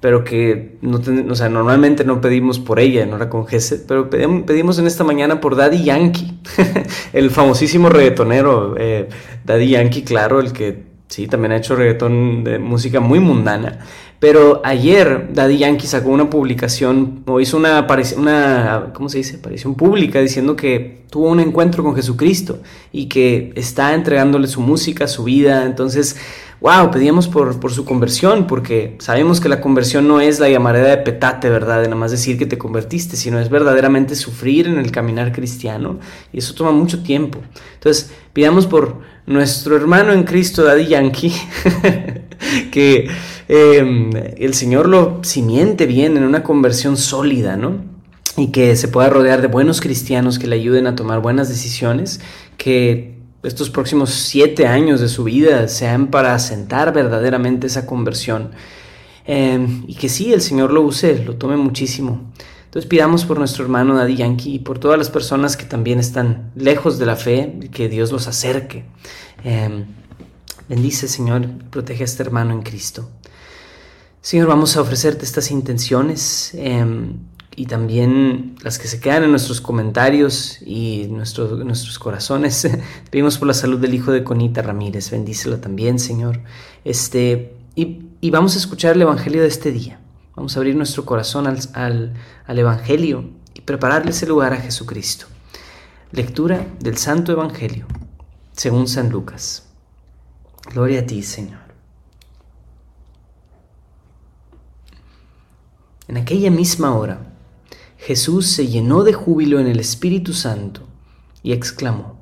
pero 0.00 0.24
que 0.24 0.76
no 0.80 1.00
o 1.30 1.34
sea, 1.34 1.48
normalmente 1.48 2.04
no 2.04 2.20
pedimos 2.20 2.58
por 2.58 2.78
ella 2.78 3.02
en 3.02 3.12
hora 3.12 3.28
con 3.28 3.46
Gesed, 3.46 3.86
pero 3.86 4.08
pedimos 4.10 4.78
en 4.78 4.86
esta 4.86 5.04
mañana 5.04 5.40
por 5.40 5.56
Daddy 5.56 5.82
Yankee, 5.82 6.40
el 7.12 7.30
famosísimo 7.30 7.88
reggaetonero 7.88 8.74
Daddy 9.44 9.68
Yankee, 9.68 10.02
claro, 10.02 10.40
el 10.40 10.52
que 10.52 10.84
sí, 11.08 11.26
también 11.26 11.52
ha 11.52 11.56
hecho 11.56 11.74
reggaetón 11.74 12.44
de 12.44 12.58
música 12.58 13.00
muy 13.00 13.18
mundana. 13.18 13.80
Pero 14.20 14.60
ayer 14.64 15.28
Daddy 15.32 15.58
Yankee 15.58 15.86
sacó 15.86 16.10
una 16.10 16.28
publicación 16.28 17.22
o 17.26 17.40
hizo 17.40 17.56
una, 17.56 17.86
una 18.16 18.90
¿cómo 18.92 19.08
se 19.08 19.18
dice? 19.18 19.36
aparición 19.36 19.76
pública 19.76 20.20
diciendo 20.20 20.56
que 20.56 21.04
tuvo 21.08 21.28
un 21.28 21.38
encuentro 21.38 21.84
con 21.84 21.94
Jesucristo 21.94 22.60
y 22.92 23.06
que 23.06 23.52
está 23.54 23.94
entregándole 23.94 24.48
su 24.48 24.60
música, 24.60 25.06
su 25.06 25.22
vida. 25.22 25.64
Entonces, 25.64 26.16
wow, 26.60 26.90
pedíamos 26.90 27.28
por, 27.28 27.60
por 27.60 27.72
su 27.72 27.84
conversión 27.84 28.48
porque 28.48 28.96
sabemos 28.98 29.40
que 29.40 29.48
la 29.48 29.60
conversión 29.60 30.08
no 30.08 30.20
es 30.20 30.40
la 30.40 30.48
llamareda 30.48 30.88
de 30.88 30.98
petate, 30.98 31.48
¿verdad? 31.48 31.80
De 31.80 31.84
nada 31.84 31.96
más 31.96 32.10
decir 32.10 32.36
que 32.38 32.46
te 32.46 32.58
convertiste, 32.58 33.16
sino 33.16 33.38
es 33.38 33.48
verdaderamente 33.50 34.16
sufrir 34.16 34.66
en 34.66 34.78
el 34.78 34.90
caminar 34.90 35.32
cristiano 35.32 36.00
y 36.32 36.38
eso 36.38 36.54
toma 36.54 36.72
mucho 36.72 37.04
tiempo. 37.04 37.38
Entonces, 37.74 38.10
pidamos 38.32 38.66
por 38.66 38.98
nuestro 39.26 39.76
hermano 39.76 40.12
en 40.12 40.24
Cristo, 40.24 40.64
Daddy 40.64 40.86
Yankee, 40.86 41.32
que 42.72 43.08
Em, 43.48 44.10
el 44.36 44.52
Señor 44.52 44.88
lo 44.88 45.20
simiente 45.22 45.86
bien 45.86 46.16
en 46.18 46.24
una 46.24 46.42
conversión 46.42 46.98
sólida, 46.98 47.56
¿no? 47.56 47.78
Y 48.36 48.48
que 48.48 48.76
se 48.76 48.88
pueda 48.88 49.08
rodear 49.08 49.40
de 49.40 49.48
buenos 49.48 49.80
cristianos 49.80 50.38
que 50.38 50.46
le 50.46 50.56
ayuden 50.56 50.86
a 50.86 50.94
tomar 50.94 51.20
buenas 51.20 51.48
decisiones, 51.48 52.20
que 52.58 53.16
estos 53.42 53.70
próximos 53.70 54.10
siete 54.10 54.66
años 54.66 55.00
de 55.00 55.08
su 55.08 55.24
vida 55.24 55.68
sean 55.68 56.08
para 56.08 56.34
asentar 56.34 56.92
verdaderamente 56.92 57.66
esa 57.66 57.86
conversión. 57.86 58.50
Em, 59.26 59.84
y 59.86 59.94
que 59.94 60.08
sí, 60.08 60.32
el 60.32 60.42
Señor 60.42 60.72
lo 60.72 60.82
use, 60.82 61.24
lo 61.24 61.36
tome 61.36 61.56
muchísimo. 61.56 62.32
Entonces 62.64 62.88
pidamos 62.88 63.24
por 63.24 63.38
nuestro 63.38 63.64
hermano 63.64 63.96
Daddy 63.96 64.16
Yankee 64.16 64.54
y 64.56 64.58
por 64.58 64.78
todas 64.78 64.98
las 64.98 65.08
personas 65.08 65.56
que 65.56 65.64
también 65.64 65.98
están 65.98 66.52
lejos 66.54 66.98
de 66.98 67.06
la 67.06 67.16
fe, 67.16 67.58
que 67.72 67.88
Dios 67.88 68.12
los 68.12 68.28
acerque. 68.28 68.84
Em, 69.42 69.86
bendice, 70.68 71.08
Señor, 71.08 71.48
protege 71.70 72.02
a 72.02 72.04
este 72.04 72.22
hermano 72.22 72.52
en 72.52 72.62
Cristo. 72.62 73.08
Señor, 74.20 74.48
vamos 74.48 74.76
a 74.76 74.80
ofrecerte 74.80 75.24
estas 75.24 75.50
intenciones 75.50 76.52
em, 76.54 77.18
y 77.54 77.66
también 77.66 78.56
las 78.62 78.78
que 78.78 78.88
se 78.88 79.00
quedan 79.00 79.24
en 79.24 79.30
nuestros 79.30 79.60
comentarios 79.60 80.60
y 80.62 81.06
nuestros 81.08 81.98
corazones. 81.98 82.62
Te 82.62 82.82
pedimos 83.10 83.38
por 83.38 83.46
la 83.46 83.54
salud 83.54 83.78
del 83.78 83.94
hijo 83.94 84.10
de 84.10 84.24
Conita 84.24 84.60
Ramírez, 84.60 85.10
bendícelo 85.10 85.58
también, 85.58 85.98
Señor. 85.98 86.40
Este, 86.84 87.54
y, 87.76 88.30
vamos 88.30 88.56
a 88.56 88.58
escuchar 88.58 88.96
el 88.96 89.02
Evangelio 89.02 89.42
de 89.42 89.48
este 89.48 89.70
día. 89.70 90.00
Vamos 90.34 90.56
a 90.56 90.60
abrir 90.60 90.74
nuestro 90.74 91.04
corazón 91.04 91.46
al, 91.46 92.14
al 92.46 92.58
Evangelio 92.58 93.30
y 93.54 93.60
prepararle 93.60 94.10
ese 94.10 94.26
lugar 94.26 94.52
a 94.52 94.56
Jesucristo. 94.56 95.26
Lectura 96.10 96.66
del 96.80 96.96
Santo 96.96 97.32
Evangelio, 97.32 97.86
según 98.52 98.88
San 98.88 99.10
Lucas. 99.10 99.64
Gloria 100.72 101.00
a 101.00 101.06
ti, 101.06 101.22
Señor. 101.22 101.67
En 106.08 106.16
aquella 106.16 106.50
misma 106.50 106.94
hora, 106.94 107.34
Jesús 107.98 108.46
se 108.46 108.66
llenó 108.66 109.04
de 109.04 109.12
júbilo 109.12 109.60
en 109.60 109.66
el 109.66 109.78
Espíritu 109.78 110.32
Santo 110.32 110.88
y 111.42 111.52
exclamó, 111.52 112.16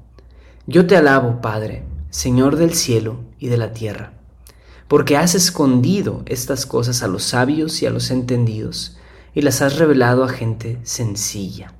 Yo 0.66 0.88
te 0.88 0.96
alabo, 0.96 1.40
Padre, 1.40 1.84
Señor 2.10 2.56
del 2.56 2.74
cielo 2.74 3.20
y 3.38 3.46
de 3.46 3.58
la 3.58 3.72
tierra, 3.72 4.14
porque 4.88 5.16
has 5.16 5.36
escondido 5.36 6.24
estas 6.26 6.66
cosas 6.66 7.04
a 7.04 7.06
los 7.06 7.22
sabios 7.22 7.80
y 7.80 7.86
a 7.86 7.90
los 7.90 8.10
entendidos, 8.10 8.96
y 9.34 9.42
las 9.42 9.62
has 9.62 9.78
revelado 9.78 10.24
a 10.24 10.28
gente 10.30 10.80
sencilla. 10.82 11.72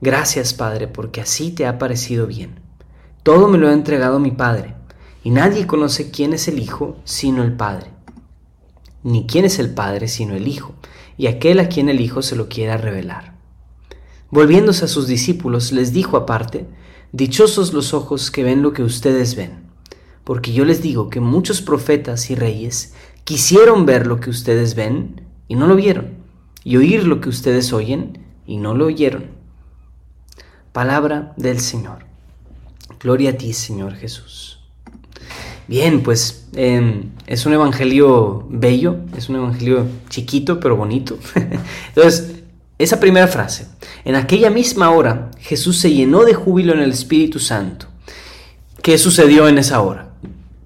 Gracias, 0.00 0.52
Padre, 0.52 0.88
porque 0.88 1.20
así 1.20 1.52
te 1.52 1.64
ha 1.64 1.78
parecido 1.78 2.26
bien. 2.26 2.58
Todo 3.22 3.46
me 3.46 3.58
lo 3.58 3.68
ha 3.68 3.72
entregado 3.72 4.18
mi 4.18 4.32
Padre, 4.32 4.74
y 5.22 5.30
nadie 5.30 5.68
conoce 5.68 6.10
quién 6.10 6.32
es 6.32 6.48
el 6.48 6.58
Hijo 6.58 6.96
sino 7.04 7.44
el 7.44 7.52
Padre, 7.52 7.92
ni 9.04 9.28
quién 9.28 9.44
es 9.44 9.60
el 9.60 9.72
Padre 9.72 10.08
sino 10.08 10.34
el 10.34 10.48
Hijo 10.48 10.74
y 11.20 11.26
aquel 11.26 11.60
a 11.60 11.68
quien 11.68 11.90
el 11.90 12.00
Hijo 12.00 12.22
se 12.22 12.34
lo 12.34 12.48
quiera 12.48 12.78
revelar. 12.78 13.34
Volviéndose 14.30 14.86
a 14.86 14.88
sus 14.88 15.06
discípulos, 15.06 15.70
les 15.70 15.92
dijo 15.92 16.16
aparte, 16.16 16.66
Dichosos 17.12 17.74
los 17.74 17.92
ojos 17.92 18.30
que 18.30 18.42
ven 18.42 18.62
lo 18.62 18.72
que 18.72 18.82
ustedes 18.82 19.34
ven, 19.34 19.66
porque 20.24 20.54
yo 20.54 20.64
les 20.64 20.80
digo 20.80 21.10
que 21.10 21.20
muchos 21.20 21.60
profetas 21.60 22.30
y 22.30 22.36
reyes 22.36 22.94
quisieron 23.24 23.84
ver 23.84 24.06
lo 24.06 24.18
que 24.18 24.30
ustedes 24.30 24.74
ven 24.74 25.20
y 25.46 25.56
no 25.56 25.66
lo 25.66 25.76
vieron, 25.76 26.24
y 26.64 26.78
oír 26.78 27.06
lo 27.06 27.20
que 27.20 27.28
ustedes 27.28 27.74
oyen 27.74 28.24
y 28.46 28.56
no 28.56 28.74
lo 28.74 28.86
oyeron. 28.86 29.26
Palabra 30.72 31.34
del 31.36 31.60
Señor. 31.60 32.06
Gloria 32.98 33.32
a 33.32 33.36
ti, 33.36 33.52
Señor 33.52 33.94
Jesús. 33.94 34.59
Bien, 35.68 36.02
pues 36.02 36.46
em, 36.54 37.10
es 37.26 37.46
un 37.46 37.52
evangelio 37.52 38.46
bello, 38.50 38.96
es 39.16 39.28
un 39.28 39.36
evangelio 39.36 39.86
chiquito 40.08 40.58
pero 40.60 40.76
bonito. 40.76 41.18
Entonces, 41.88 42.42
esa 42.78 42.98
primera 42.98 43.28
frase. 43.28 43.66
En 44.04 44.14
aquella 44.14 44.50
misma 44.50 44.90
hora 44.90 45.30
Jesús 45.38 45.78
se 45.78 45.92
llenó 45.92 46.24
de 46.24 46.34
júbilo 46.34 46.72
en 46.72 46.80
el 46.80 46.90
Espíritu 46.90 47.38
Santo. 47.38 47.86
¿Qué 48.82 48.96
sucedió 48.96 49.48
en 49.48 49.58
esa 49.58 49.80
hora? 49.82 50.10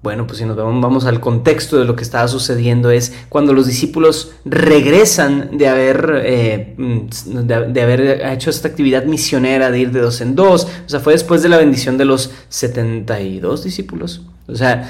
Bueno, 0.05 0.27
pues 0.27 0.37
si 0.37 0.45
nos 0.45 0.55
vamos, 0.55 1.05
al 1.05 1.19
contexto 1.19 1.79
de 1.79 1.85
lo 1.85 1.95
que 1.95 2.03
estaba 2.03 2.27
sucediendo 2.27 2.91
es 2.91 3.11
cuando 3.27 3.53
los 3.53 3.65
discípulos 3.65 4.33
regresan 4.45 5.57
de 5.57 5.67
haber, 5.67 6.21
eh, 6.23 6.75
de, 6.77 7.81
haber 7.81 8.21
hecho 8.23 8.51
esta 8.51 8.67
actividad 8.67 9.05
misionera 9.05 9.71
de 9.71 9.79
ir 9.79 9.91
de 9.91 10.01
dos 10.01 10.21
en 10.21 10.35
dos. 10.35 10.67
O 10.85 10.89
sea, 10.89 10.99
fue 10.99 11.13
después 11.13 11.41
de 11.41 11.49
la 11.49 11.57
bendición 11.57 11.97
de 11.97 12.05
los 12.05 12.29
72 12.49 13.63
discípulos. 13.63 14.21
O 14.47 14.55
sea, 14.55 14.89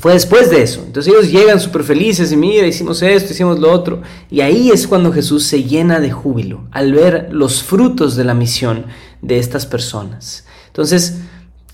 fue 0.00 0.12
después 0.12 0.50
de 0.50 0.62
eso. 0.62 0.82
Entonces 0.84 1.12
ellos 1.12 1.30
llegan 1.30 1.60
súper 1.60 1.84
felices 1.84 2.30
y 2.32 2.36
mira, 2.36 2.66
hicimos 2.66 3.02
esto, 3.02 3.32
hicimos 3.32 3.58
lo 3.58 3.72
otro. 3.72 4.02
Y 4.30 4.40
ahí 4.40 4.70
es 4.70 4.86
cuando 4.86 5.12
Jesús 5.12 5.44
se 5.44 5.64
llena 5.64 6.00
de 6.00 6.10
júbilo 6.10 6.64
al 6.72 6.92
ver 6.92 7.28
los 7.30 7.62
frutos 7.62 8.16
de 8.16 8.24
la 8.24 8.34
misión 8.34 8.86
de 9.22 9.38
estas 9.38 9.66
personas. 9.66 10.44
Entonces, 10.66 11.20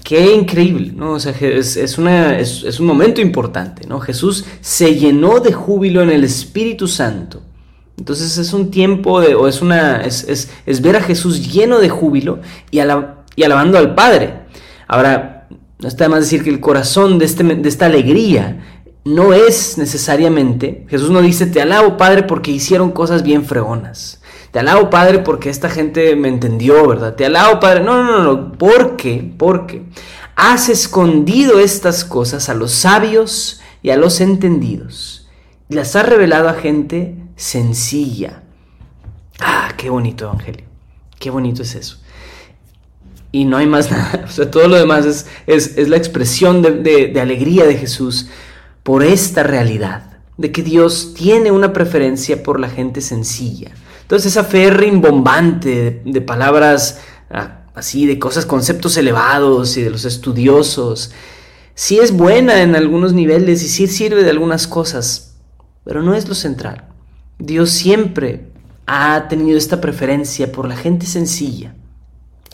qué 0.05 0.35
increíble, 0.35 0.93
¿no? 0.95 1.13
O 1.13 1.21
sea, 1.21 1.33
es, 1.41 1.99
una, 1.99 2.39
es, 2.39 2.79
un 2.79 2.87
momento 2.87 3.21
importante, 3.21 3.87
¿no? 3.87 4.01
Jesús 4.01 4.45
se 4.61 4.95
llenó 4.95 5.41
de 5.41 5.53
júbilo 5.53 6.03
en 6.03 6.11
el 6.11 6.23
Espíritu 6.23 6.87
Santo. 6.87 7.43
Entonces 7.99 8.39
es 8.39 8.53
un 8.53 8.71
tiempo 8.71 9.21
de, 9.21 9.35
o 9.35 9.49
es 9.49 9.61
una, 9.61 10.03
es, 10.03 10.49
ver 10.81 10.97
a 10.97 11.03
Jesús 11.03 11.53
lleno 11.53 11.81
de 11.81 11.89
júbilo 11.89 12.41
y, 12.71 12.79
y 12.79 13.43
alabando 13.43 13.79
al 13.79 13.95
Padre. 13.95 14.43
Ahora, 14.87 15.40
no 15.81 15.89
está 15.89 16.09
más 16.09 16.21
decir 16.21 16.43
que 16.45 16.51
el 16.51 16.61
corazón 16.61 17.19
de, 17.19 17.25
este, 17.25 17.43
de 17.43 17.69
esta 17.69 17.87
alegría 17.87 18.61
no 19.05 19.33
es 19.33 19.79
necesariamente, 19.79 20.85
Jesús 20.89 21.11
no 21.11 21.23
dice, 21.23 21.47
te 21.47 21.63
alabo 21.63 21.97
Padre 21.97 22.23
porque 22.25 22.51
hicieron 22.51 22.93
cosas 22.93 23.23
bien 23.23 23.45
fregonas. 23.45 24.21
Te 24.51 24.59
alabo 24.59 24.91
Padre 24.91 25.21
porque 25.21 25.49
esta 25.49 25.71
gente 25.71 26.17
me 26.17 26.29
entendió, 26.29 26.87
¿verdad? 26.87 27.15
Te 27.15 27.25
alabo 27.25 27.61
Padre. 27.61 27.85
No, 27.85 28.03
no, 28.03 28.19
no, 28.19 28.23
no. 28.25 28.53
¿Por 28.53 28.97
qué? 28.97 29.33
Porque 29.39 29.85
has 30.35 30.69
escondido 30.69 31.61
estas 31.61 32.05
cosas 32.05 32.49
a 32.49 32.55
los 32.55 32.73
sabios 32.73 33.61
y 33.81 33.91
a 33.91 33.97
los 33.97 34.21
entendidos. 34.21 35.29
Y 35.69 35.77
las 35.77 35.95
has 35.95 36.07
revelado 36.07 36.49
a 36.49 36.55
gente 36.55 37.17
sencilla. 37.37 38.43
Ah, 39.39 39.73
qué 39.77 39.89
bonito 39.89 40.25
Evangelio. 40.25 40.65
Qué 41.19 41.31
bonito 41.31 41.63
es 41.63 41.77
eso 41.77 42.01
y 43.33 43.45
no 43.45 43.57
hay 43.57 43.67
más 43.67 43.91
nada. 43.91 44.25
O 44.29 44.31
sea, 44.31 44.51
todo 44.51 44.69
lo 44.69 44.77
demás 44.77 45.07
es, 45.07 45.27
es, 45.77 45.89
la 45.89 45.97
expresión 45.97 46.63
de, 46.63 47.19
alegría 47.21 47.67
de 47.67 47.77
Jesús 47.77 48.29
por 48.83 49.03
esta 49.03 49.43
realidad, 49.43 50.19
de 50.37 50.53
que 50.53 50.63
Dios 50.63 51.15
tiene 51.15 51.51
una 51.51 51.73
preferencia 51.73 52.43
por 52.43 52.59
la 52.59 52.69
gente 52.69 53.01
sencilla. 53.01 53.71
Entonces 54.03 54.33
esa 54.33 54.45
fe 54.45 54.71
rimbombante 54.71 56.03
de, 56.05 56.21
palabras 56.21 57.01
ah, 57.31 57.63
así, 57.75 58.07
de 58.07 58.19
cosas, 58.19 58.47
conceptos 58.47 58.97
elevados 58.97 59.77
y 59.77 59.83
de 59.83 59.91
los 59.91 60.05
estudiosos, 60.05 61.13
sí 61.75 61.99
es 61.99 62.13
buena 62.13 62.63
en 62.63 62.75
algunos 62.75 63.13
niveles 63.13 63.63
y 63.63 63.69
sí 63.69 63.87
sirve 63.87 64.25
de 64.25 64.31
algunas 64.31 64.67
cosas, 64.67 65.37
pero 65.85 66.03
no 66.03 66.15
es 66.15 66.29
lo 66.29 66.35
central. 66.35 66.87
Dios 67.39 67.71
siempre 67.71 68.51
ha 68.87 69.29
tenido 69.29 69.57
esta 69.57 69.81
preferencia 69.81 70.51
por 70.51 70.67
la 70.67 70.77
gente 70.77 71.07
sencilla 71.07 71.75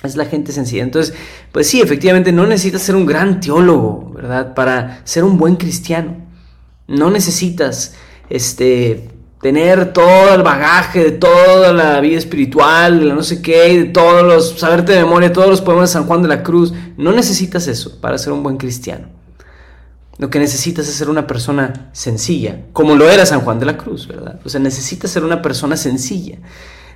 es 0.03 0.17
la 0.17 0.27
gente 0.27 0.53
sencilla. 0.53 0.83
Entonces, 0.83 1.15
pues 1.53 1.69
sí, 1.69 1.81
efectivamente 1.81 2.33
no 2.33 2.47
necesitas 2.47 2.83
ser 2.83 2.97
un 2.97 3.07
gran 3.07 3.41
teólogo, 3.41 4.13
¿verdad? 4.15 4.55
Para 4.55 5.01
ser 5.05 5.25
un 5.25 5.39
buen 5.39 5.57
cristiano. 5.57 6.17
No 6.87 7.11
necesitas 7.11 7.95
este 8.29 9.11
tener 9.41 9.93
todo 9.93 10.35
el 10.35 10.43
bagaje 10.43 11.05
de 11.05 11.11
toda 11.13 11.73
la 11.73 12.01
vida 12.01 12.19
espiritual, 12.19 12.99
de 12.99 13.05
la 13.07 13.15
no 13.15 13.23
sé 13.23 13.43
qué, 13.43 13.79
de 13.79 13.85
todos 13.85 14.23
los 14.23 14.59
saberte 14.59 14.93
de 14.93 15.05
memoria 15.05 15.33
todos 15.33 15.49
los 15.49 15.61
poemas 15.61 15.91
de 15.91 15.93
San 15.95 16.07
Juan 16.07 16.23
de 16.23 16.29
la 16.29 16.43
Cruz. 16.43 16.73
No 16.97 17.13
necesitas 17.13 17.69
eso 17.69 18.01
para 18.01 18.19
ser 18.19 18.33
un 18.33 18.43
buen 18.43 18.57
cristiano. 18.57 19.09
Lo 20.19 20.31
que 20.31 20.39
necesitas 20.39 20.89
es 20.89 20.95
ser 20.95 21.11
una 21.11 21.27
persona 21.27 21.91
sencilla, 21.93 22.63
como 22.73 22.97
lo 22.97 23.09
era 23.11 23.27
San 23.27 23.41
Juan 23.43 23.59
de 23.59 23.67
la 23.67 23.77
Cruz, 23.77 24.09
¿verdad? 24.09 24.41
O 24.45 24.49
sea, 24.49 24.61
necesitas 24.61 25.11
ser 25.11 25.25
una 25.25 25.43
persona 25.43 25.77
sencilla. 25.77 26.39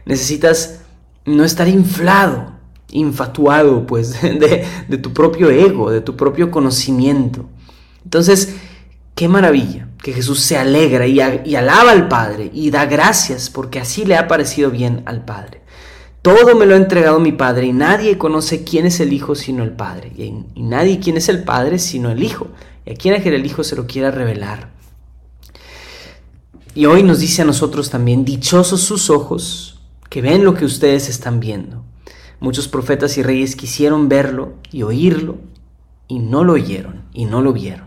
Necesitas 0.07 0.81
no 1.27 1.45
estar 1.45 1.69
inflado 1.69 2.60
infatuado 2.92 3.87
pues 3.87 4.20
de, 4.22 4.98
tu 4.98 5.12
propio 5.12 5.50
ego, 5.50 5.90
de 5.90 6.00
tu 6.00 6.16
propio 6.16 6.50
conocimiento. 6.50 7.48
Entonces, 8.05 8.57
qué 9.14 9.29
maravilla 9.29 9.88
que 10.03 10.12
Jesús 10.12 10.40
se 10.40 10.57
alegra 10.57 11.07
y, 11.07 11.20
alaba 11.20 11.92
al 11.92 12.09
Padre 12.09 12.50
y 12.53 12.70
da 12.70 12.87
gracias 12.87 13.50
porque 13.50 13.81
así 13.81 14.05
le 14.05 14.16
ha 14.16 14.29
parecido 14.29 14.70
bien 14.70 15.03
al 15.07 15.24
Padre. 15.24 15.61
Todo 16.22 16.55
me 16.55 16.66
lo 16.66 16.74
ha 16.74 16.79
entregado 16.79 17.18
mi 17.18 17.33
Padre 17.33 17.66
y 17.66 17.72
nadie 17.72 18.18
conoce 18.18 18.64
quién 18.64 18.87
es 18.87 19.00
el 19.00 19.12
Hijo 19.12 19.35
sino 19.35 19.62
el 19.62 19.72
Padre 19.72 20.12
y, 20.16 20.61
nadie 20.61 21.00
quién 21.00 21.16
es 21.16 21.29
el 21.29 21.44
Padre 21.44 21.79
sino 21.79 22.11
el 22.11 22.22
Hijo 22.22 22.48
y 22.85 22.92
a 22.92 22.94
quien 22.94 23.14
el 23.14 23.46
Hijo 23.46 23.64
se 23.64 23.76
lo 23.76 23.87
quiera 23.87 24.11
revelar. 24.11 24.70
Y 26.74 26.87
hoy 26.87 27.03
nos 27.03 27.18
dice 27.18 27.42
a 27.42 27.44
nosotros 27.44 27.90
también, 27.90 28.24
dichosos 28.24 28.83
sus 28.83 29.11
ojos 29.11 29.81
que 30.09 30.22
ven 30.22 30.44
lo 30.44 30.55
que 30.55 30.64
ustedes 30.64 31.09
están 31.09 31.40
viendo. 31.40 31.80
Muchos 32.40 32.68
profetas 32.68 33.18
y 33.18 33.22
reyes 33.22 33.55
quisieron 33.55 34.09
verlo 34.09 34.55
y 34.72 34.83
oírlo 34.83 35.38
y 36.09 36.18
no 36.18 36.42
lo 36.42 36.55
oyeron 36.55 37.03
y 37.12 37.26
no 37.26 37.42
lo 37.42 37.53
vieron. 37.53 37.87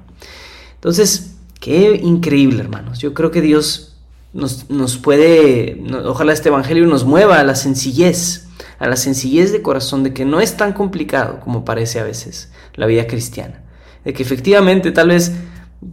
Entonces, 0.76 1.36
qué 1.60 2.00
increíble, 2.04 2.62
hermanos. 2.62 3.00
Yo 3.00 3.14
creo 3.14 3.32
que 3.32 3.42
Dios 3.42 3.98
nos, 4.32 4.70
nos 4.70 4.98
puede, 4.98 5.82
ojalá 6.06 6.34
este 6.34 6.50
Evangelio 6.50 6.86
nos 6.88 7.04
mueva 7.04 7.40
a 7.40 7.44
la 7.44 7.56
sencillez, 7.56 8.48
a 8.80 8.88
la 8.88 8.96
sencillez 8.96 9.52
de 9.52 9.62
corazón 9.62 10.04
de 10.04 10.14
que 10.14 10.26
no 10.26 10.40
es 10.40 10.58
tan 10.58 10.74
complicado 10.74 11.40
como 11.40 11.66
parece 11.66 12.00
a 12.00 12.04
veces 12.04 12.52
la 12.76 12.86
vida 12.86 13.08
cristiana. 13.08 13.62
De 14.04 14.14
que 14.14 14.24
efectivamente 14.24 14.92
tal 14.92 15.10
vez 15.10 15.32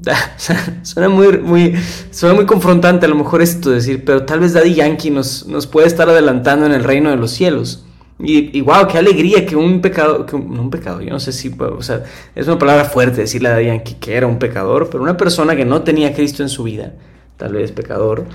suena 0.82 1.08
muy, 1.08 1.38
muy, 1.38 1.74
suena 2.10 2.34
muy 2.34 2.46
confrontante 2.46 3.06
a 3.06 3.08
lo 3.08 3.14
mejor 3.14 3.42
esto 3.42 3.70
decir, 3.70 4.04
pero 4.04 4.24
tal 4.24 4.40
vez 4.40 4.52
Daddy 4.52 4.74
Yankee 4.74 5.10
nos, 5.10 5.46
nos 5.46 5.66
puede 5.66 5.86
estar 5.86 6.08
adelantando 6.08 6.66
en 6.66 6.72
el 6.72 6.84
reino 6.84 7.10
de 7.10 7.16
los 7.16 7.30
cielos. 7.30 7.84
Y, 8.22 8.60
wow, 8.60 8.86
qué 8.86 8.98
alegría 8.98 9.46
que 9.46 9.56
un 9.56 9.80
pecado, 9.80 10.26
que 10.26 10.36
un, 10.36 10.54
no 10.54 10.62
un 10.62 10.70
pecado, 10.70 11.00
yo 11.00 11.10
no 11.10 11.20
sé 11.20 11.32
si, 11.32 11.54
o 11.58 11.82
sea, 11.82 12.04
es 12.34 12.46
una 12.46 12.58
palabra 12.58 12.84
fuerte 12.84 13.22
decirle 13.22 13.48
a 13.48 13.60
Yankee 13.60 13.94
que 13.94 14.14
era 14.14 14.26
un 14.26 14.38
pecador, 14.38 14.88
pero 14.90 15.02
una 15.02 15.16
persona 15.16 15.56
que 15.56 15.64
no 15.64 15.82
tenía 15.82 16.14
Cristo 16.14 16.42
en 16.42 16.48
su 16.48 16.64
vida, 16.64 16.94
tal 17.36 17.54
vez 17.54 17.72
pecador, 17.72 18.26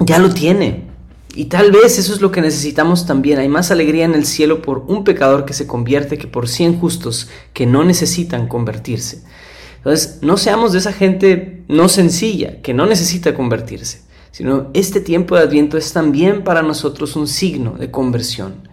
ya 0.00 0.18
lo 0.18 0.30
tiene. 0.30 0.84
Y 1.34 1.46
tal 1.46 1.70
vez 1.70 1.98
eso 1.98 2.14
es 2.14 2.22
lo 2.22 2.30
que 2.30 2.40
necesitamos 2.40 3.04
también. 3.04 3.38
Hay 3.38 3.48
más 3.48 3.70
alegría 3.70 4.06
en 4.06 4.14
el 4.14 4.24
cielo 4.24 4.62
por 4.62 4.84
un 4.88 5.04
pecador 5.04 5.44
que 5.44 5.52
se 5.52 5.66
convierte 5.66 6.16
que 6.16 6.26
por 6.26 6.48
cien 6.48 6.78
justos 6.80 7.28
que 7.52 7.66
no 7.66 7.84
necesitan 7.84 8.48
convertirse. 8.48 9.22
Entonces, 9.76 10.18
no 10.22 10.38
seamos 10.38 10.72
de 10.72 10.78
esa 10.78 10.92
gente 10.92 11.62
no 11.68 11.88
sencilla, 11.90 12.62
que 12.62 12.72
no 12.72 12.86
necesita 12.86 13.34
convertirse, 13.34 14.00
sino 14.30 14.70
este 14.72 15.00
tiempo 15.00 15.36
de 15.36 15.42
Adviento 15.42 15.76
es 15.76 15.92
también 15.92 16.42
para 16.42 16.62
nosotros 16.62 17.14
un 17.16 17.28
signo 17.28 17.72
de 17.72 17.90
conversión. 17.90 18.66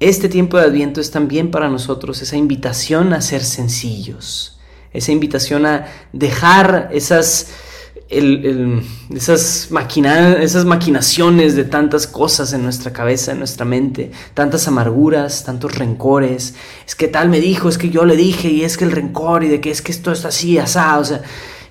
Este 0.00 0.30
tiempo 0.30 0.56
de 0.56 0.64
Adviento 0.64 0.98
es 1.02 1.10
también 1.10 1.50
para 1.50 1.68
nosotros 1.68 2.22
esa 2.22 2.38
invitación 2.38 3.12
a 3.12 3.20
ser 3.20 3.44
sencillos, 3.44 4.58
esa 4.94 5.12
invitación 5.12 5.66
a 5.66 5.88
dejar 6.14 6.88
esas, 6.90 7.48
esas, 8.08 9.68
esas 9.70 10.64
maquinaciones 10.64 11.54
de 11.54 11.64
tantas 11.64 12.06
cosas 12.06 12.54
en 12.54 12.62
nuestra 12.62 12.94
cabeza, 12.94 13.32
en 13.32 13.40
nuestra 13.40 13.66
mente, 13.66 14.10
tantas 14.32 14.66
amarguras, 14.66 15.44
tantos 15.44 15.76
rencores. 15.76 16.54
Es 16.86 16.94
que 16.94 17.06
tal 17.06 17.28
me 17.28 17.38
dijo, 17.38 17.68
es 17.68 17.76
que 17.76 17.90
yo 17.90 18.06
le 18.06 18.16
dije, 18.16 18.48
y 18.48 18.64
es 18.64 18.78
que 18.78 18.86
el 18.86 18.92
rencor, 18.92 19.44
y 19.44 19.48
de 19.48 19.60
que 19.60 19.70
es 19.70 19.82
que 19.82 19.92
esto 19.92 20.12
está 20.12 20.28
así, 20.28 20.56
asado, 20.56 21.02
o 21.02 21.04
sea, 21.04 21.20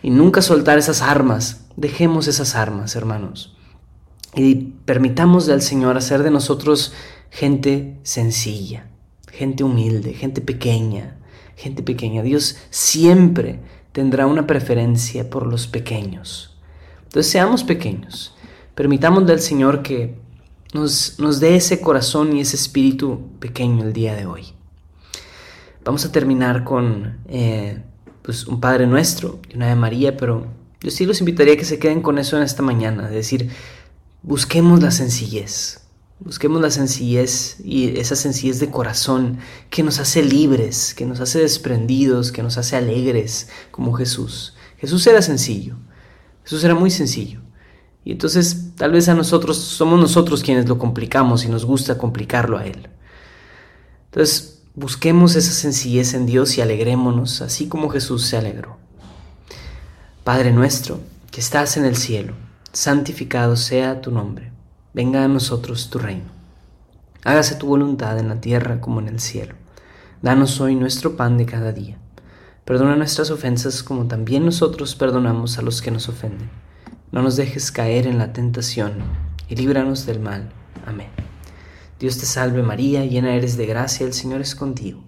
y 0.03 0.11
nunca 0.11 0.43
soltar 0.43 0.77
esas 0.77 1.01
armas. 1.01 1.61
Dejemos 1.77 2.27
esas 2.27 2.53
armas, 2.53 2.95
hermanos. 2.95 3.55
Y 4.35 4.53
permitamos 4.85 5.49
al 5.49 5.63
Señor 5.63 5.97
hacer 5.97 6.21
de 6.21 6.29
nosotros 6.29 6.93
gente 7.31 7.97
sencilla, 8.03 8.87
gente 9.31 9.63
humilde, 9.63 10.13
gente 10.13 10.41
pequeña, 10.41 11.17
gente 11.55 11.83
pequeña. 11.83 12.23
Dios 12.23 12.57
siempre 12.69 13.59
tendrá 13.91 14.27
una 14.27 14.47
preferencia 14.47 15.29
por 15.29 15.45
los 15.47 15.67
pequeños. 15.67 16.57
Entonces 17.03 17.31
seamos 17.31 17.63
pequeños, 17.63 18.35
Permitámosle 18.75 19.33
al 19.33 19.41
Señor 19.41 19.81
que 19.81 20.15
nos, 20.73 21.19
nos 21.19 21.41
dé 21.41 21.57
ese 21.57 21.81
corazón 21.81 22.37
y 22.37 22.39
ese 22.39 22.55
espíritu 22.55 23.27
pequeño 23.39 23.83
el 23.83 23.91
día 23.91 24.15
de 24.15 24.25
hoy. 24.25 24.53
Vamos 25.83 26.05
a 26.05 26.13
terminar 26.13 26.63
con 26.63 27.17
eh, 27.27 27.81
pues 28.21 28.47
un 28.47 28.61
Padre 28.61 28.87
Nuestro 28.87 29.41
y 29.49 29.57
una 29.57 29.67
de 29.67 29.75
María, 29.75 30.15
pero 30.15 30.47
yo 30.79 30.91
sí 30.91 31.05
los 31.05 31.19
invitaría 31.19 31.55
a 31.55 31.57
que 31.57 31.65
se 31.65 31.77
queden 31.77 32.01
con 32.01 32.19
eso 32.19 32.37
en 32.37 32.43
esta 32.43 32.63
mañana, 32.63 33.07
es 33.07 33.13
decir, 33.13 33.49
busquemos 34.21 34.81
la 34.81 34.91
sencillez, 34.91 35.81
busquemos 36.19 36.62
la 36.62 36.69
sencillez 36.69 37.58
y 37.63 37.97
esa 37.97 38.15
sencillez 38.15 38.60
de 38.60 38.69
corazón 38.69 39.38
que 39.69 39.84
nos 39.84 39.99
hace 39.99 40.21
libres, 40.21 40.93
que 40.93 41.05
nos 41.05 41.19
hace 41.19 41.39
desprendidos, 41.39 42.32
que 42.32 42.43
nos 42.43 42.58
hace 42.58 42.75
alegres 42.75 43.47
como 43.71 43.93
Jesús. 43.93 44.55
Jesús 44.77 45.05
era 45.08 45.21
sencillo, 45.21 45.75
Jesús 46.43 46.63
era 46.63 46.75
muy 46.75 46.91
sencillo. 46.91 47.41
Y 48.03 48.13
entonces 48.13 48.71
tal 48.75 48.91
vez 48.91 49.10
a 49.10 49.13
nosotros 49.13 49.58
somos 49.58 49.99
nosotros 49.99 50.43
quienes 50.43 50.67
lo 50.67 50.77
complicamos 50.77 51.45
y 51.45 51.49
nos 51.49 51.65
gusta 51.65 51.97
complicarlo 51.97 52.58
a 52.58 52.65
Él. 52.65 52.88
Entonces 54.05 54.62
busquemos 54.75 55.36
esa 55.36 55.51
sencillez 55.51 56.13
en 56.13 56.25
Dios 56.25 56.58
y 56.58 56.62
alegrémonos 56.62 57.41
así 57.41 57.67
como 57.67 57.89
Jesús 57.89 58.25
se 58.25 58.38
alegró. 58.38 58.77
Padre 60.23 60.51
nuestro, 60.51 60.99
que 61.32 61.41
estás 61.41 61.77
en 61.77 61.86
el 61.86 61.95
cielo, 61.95 62.34
santificado 62.71 63.55
sea 63.55 64.01
tu 64.01 64.12
nombre. 64.12 64.48
Venga 64.93 65.23
a 65.23 65.28
nosotros 65.28 65.89
tu 65.89 65.99
reino. 65.99 66.30
Hágase 67.23 67.56
tu 67.56 67.67
voluntad 67.67 68.17
en 68.17 68.30
la 68.30 68.41
tierra 68.41 68.82
como 68.82 68.99
en 68.99 69.08
el 69.08 69.19
cielo. 69.19 69.56
Danos 70.21 70.60
hoy 70.62 70.75
nuestro 70.75 71.15
pan 71.15 71.38
de 71.38 71.45
cada 71.45 71.71
día. 71.71 71.97
Perdona 72.65 72.95
nuestras 72.95 73.32
ofensas 73.32 73.84
como 73.84 74.08
también 74.08 74.45
nosotros 74.45 74.95
perdonamos 74.95 75.58
a 75.58 75.62
los 75.62 75.82
que 75.82 75.91
nos 75.91 76.10
ofenden 76.10 76.49
no 77.12 77.23
nos 77.23 77.36
dejes 77.36 77.71
caer 77.71 78.06
en 78.06 78.19
la 78.19 78.34
tentación 78.34 78.93
y 79.47 79.56
líbranos 79.56 80.06
del 80.06 80.19
mal. 80.19 80.52
Amén. 80.86 81.10
Dios 81.99 82.19
te 82.19 82.25
salve 82.25 82.62
María, 82.62 83.04
llena 83.04 83.36
eres 83.36 83.58
de 83.58 83.65
gracia, 83.65 84.06
el 84.06 84.13
Señor 84.13 84.41
es 84.41 84.54
contigo. 84.54 85.04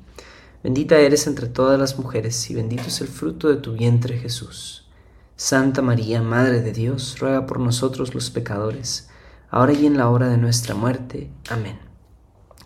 Bendita 0.64 0.98
eres 0.98 1.28
entre 1.28 1.48
todas 1.48 1.80
las 1.80 1.98
mujeres 2.00 2.50
y 2.50 2.56
bendito 2.56 2.84
es 2.88 3.02
el 3.02 3.08
fruto 3.08 3.50
de 3.50 3.58
tu 3.58 3.74
vientre 3.74 4.18
Jesús. 4.18 4.90
Santa 5.36 5.82
María, 5.82 6.22
Madre 6.22 6.62
de 6.62 6.72
Dios, 6.72 7.18
ruega 7.20 7.46
por 7.46 7.60
nosotros 7.60 8.14
los 8.14 8.30
pecadores, 8.32 9.10
ahora 9.52 9.74
y 9.74 9.86
en 9.86 9.98
la 9.98 10.10
hora 10.10 10.30
de 10.30 10.38
nuestra 10.38 10.74
muerte. 10.74 11.30
Amén. 11.50 11.78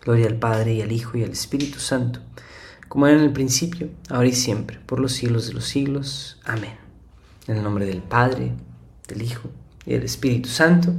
Gloria 0.04 0.28
al 0.28 0.36
Padre 0.36 0.76
y 0.76 0.82
al 0.82 0.92
Hijo 0.92 1.18
y 1.18 1.24
al 1.24 1.32
Espíritu 1.32 1.80
Santo, 1.80 2.20
como 2.88 3.08
era 3.08 3.18
en 3.18 3.24
el 3.24 3.34
principio, 3.34 3.90
ahora 4.10 4.28
y 4.28 4.34
siempre, 4.34 4.80
por 4.86 5.00
los 5.00 5.12
siglos 5.14 5.48
de 5.48 5.54
los 5.54 5.66
siglos. 5.66 6.40
Amén. 6.46 6.78
En 7.48 7.58
el 7.58 7.64
nombre 7.64 7.86
del 7.86 8.04
Padre, 8.04 8.54
del 9.08 9.24
Hijo 9.24 9.50
y 9.86 9.94
del 9.94 10.04
Espíritu 10.04 10.48
Santo. 10.48 10.94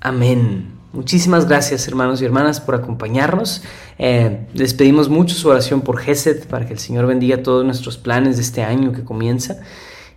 Amén. 0.00 0.78
Muchísimas 0.92 1.46
gracias 1.46 1.86
hermanos 1.86 2.22
y 2.22 2.24
hermanas 2.24 2.60
por 2.60 2.76
acompañarnos. 2.76 3.62
Eh, 3.98 4.46
les 4.54 4.74
pedimos 4.74 5.08
mucho 5.08 5.34
su 5.34 5.48
oración 5.48 5.82
por 5.82 5.98
Geset 5.98 6.46
para 6.46 6.66
que 6.66 6.72
el 6.72 6.78
Señor 6.78 7.06
bendiga 7.06 7.42
todos 7.42 7.64
nuestros 7.64 7.98
planes 7.98 8.36
de 8.36 8.42
este 8.42 8.62
año 8.62 8.92
que 8.92 9.04
comienza 9.04 9.60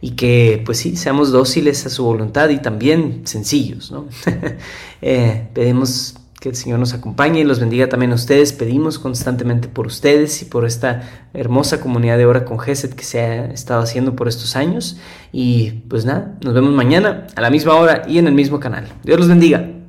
y 0.03 0.11
que 0.11 0.61
pues 0.65 0.79
sí, 0.79 0.97
seamos 0.97 1.31
dóciles 1.31 1.85
a 1.85 1.89
su 1.89 2.03
voluntad 2.03 2.49
y 2.49 2.57
también 2.61 3.21
sencillos. 3.23 3.89
¿no? 3.89 4.09
eh, 5.01 5.47
pedimos 5.53 6.15
que 6.41 6.49
el 6.49 6.57
Señor 6.57 6.79
nos 6.79 6.93
acompañe 6.93 7.39
y 7.39 7.45
los 7.45 7.61
bendiga 7.61 7.87
también 7.87 8.11
a 8.11 8.15
ustedes. 8.15 8.51
Pedimos 8.51 8.99
constantemente 8.99 9.69
por 9.69 9.87
ustedes 9.87 10.41
y 10.41 10.45
por 10.45 10.65
esta 10.65 11.29
hermosa 11.33 11.79
comunidad 11.79 12.17
de 12.17 12.25
Hora 12.25 12.43
con 12.43 12.59
Geset 12.59 12.93
que 12.93 13.05
se 13.05 13.21
ha 13.21 13.45
estado 13.45 13.81
haciendo 13.81 14.13
por 14.13 14.27
estos 14.27 14.57
años. 14.57 14.97
Y 15.31 15.71
pues 15.87 16.03
nada, 16.03 16.37
nos 16.43 16.53
vemos 16.53 16.73
mañana 16.73 17.27
a 17.37 17.39
la 17.39 17.49
misma 17.49 17.75
hora 17.75 18.03
y 18.05 18.17
en 18.17 18.27
el 18.27 18.33
mismo 18.33 18.59
canal. 18.59 18.89
Dios 19.05 19.17
los 19.17 19.29
bendiga. 19.29 19.82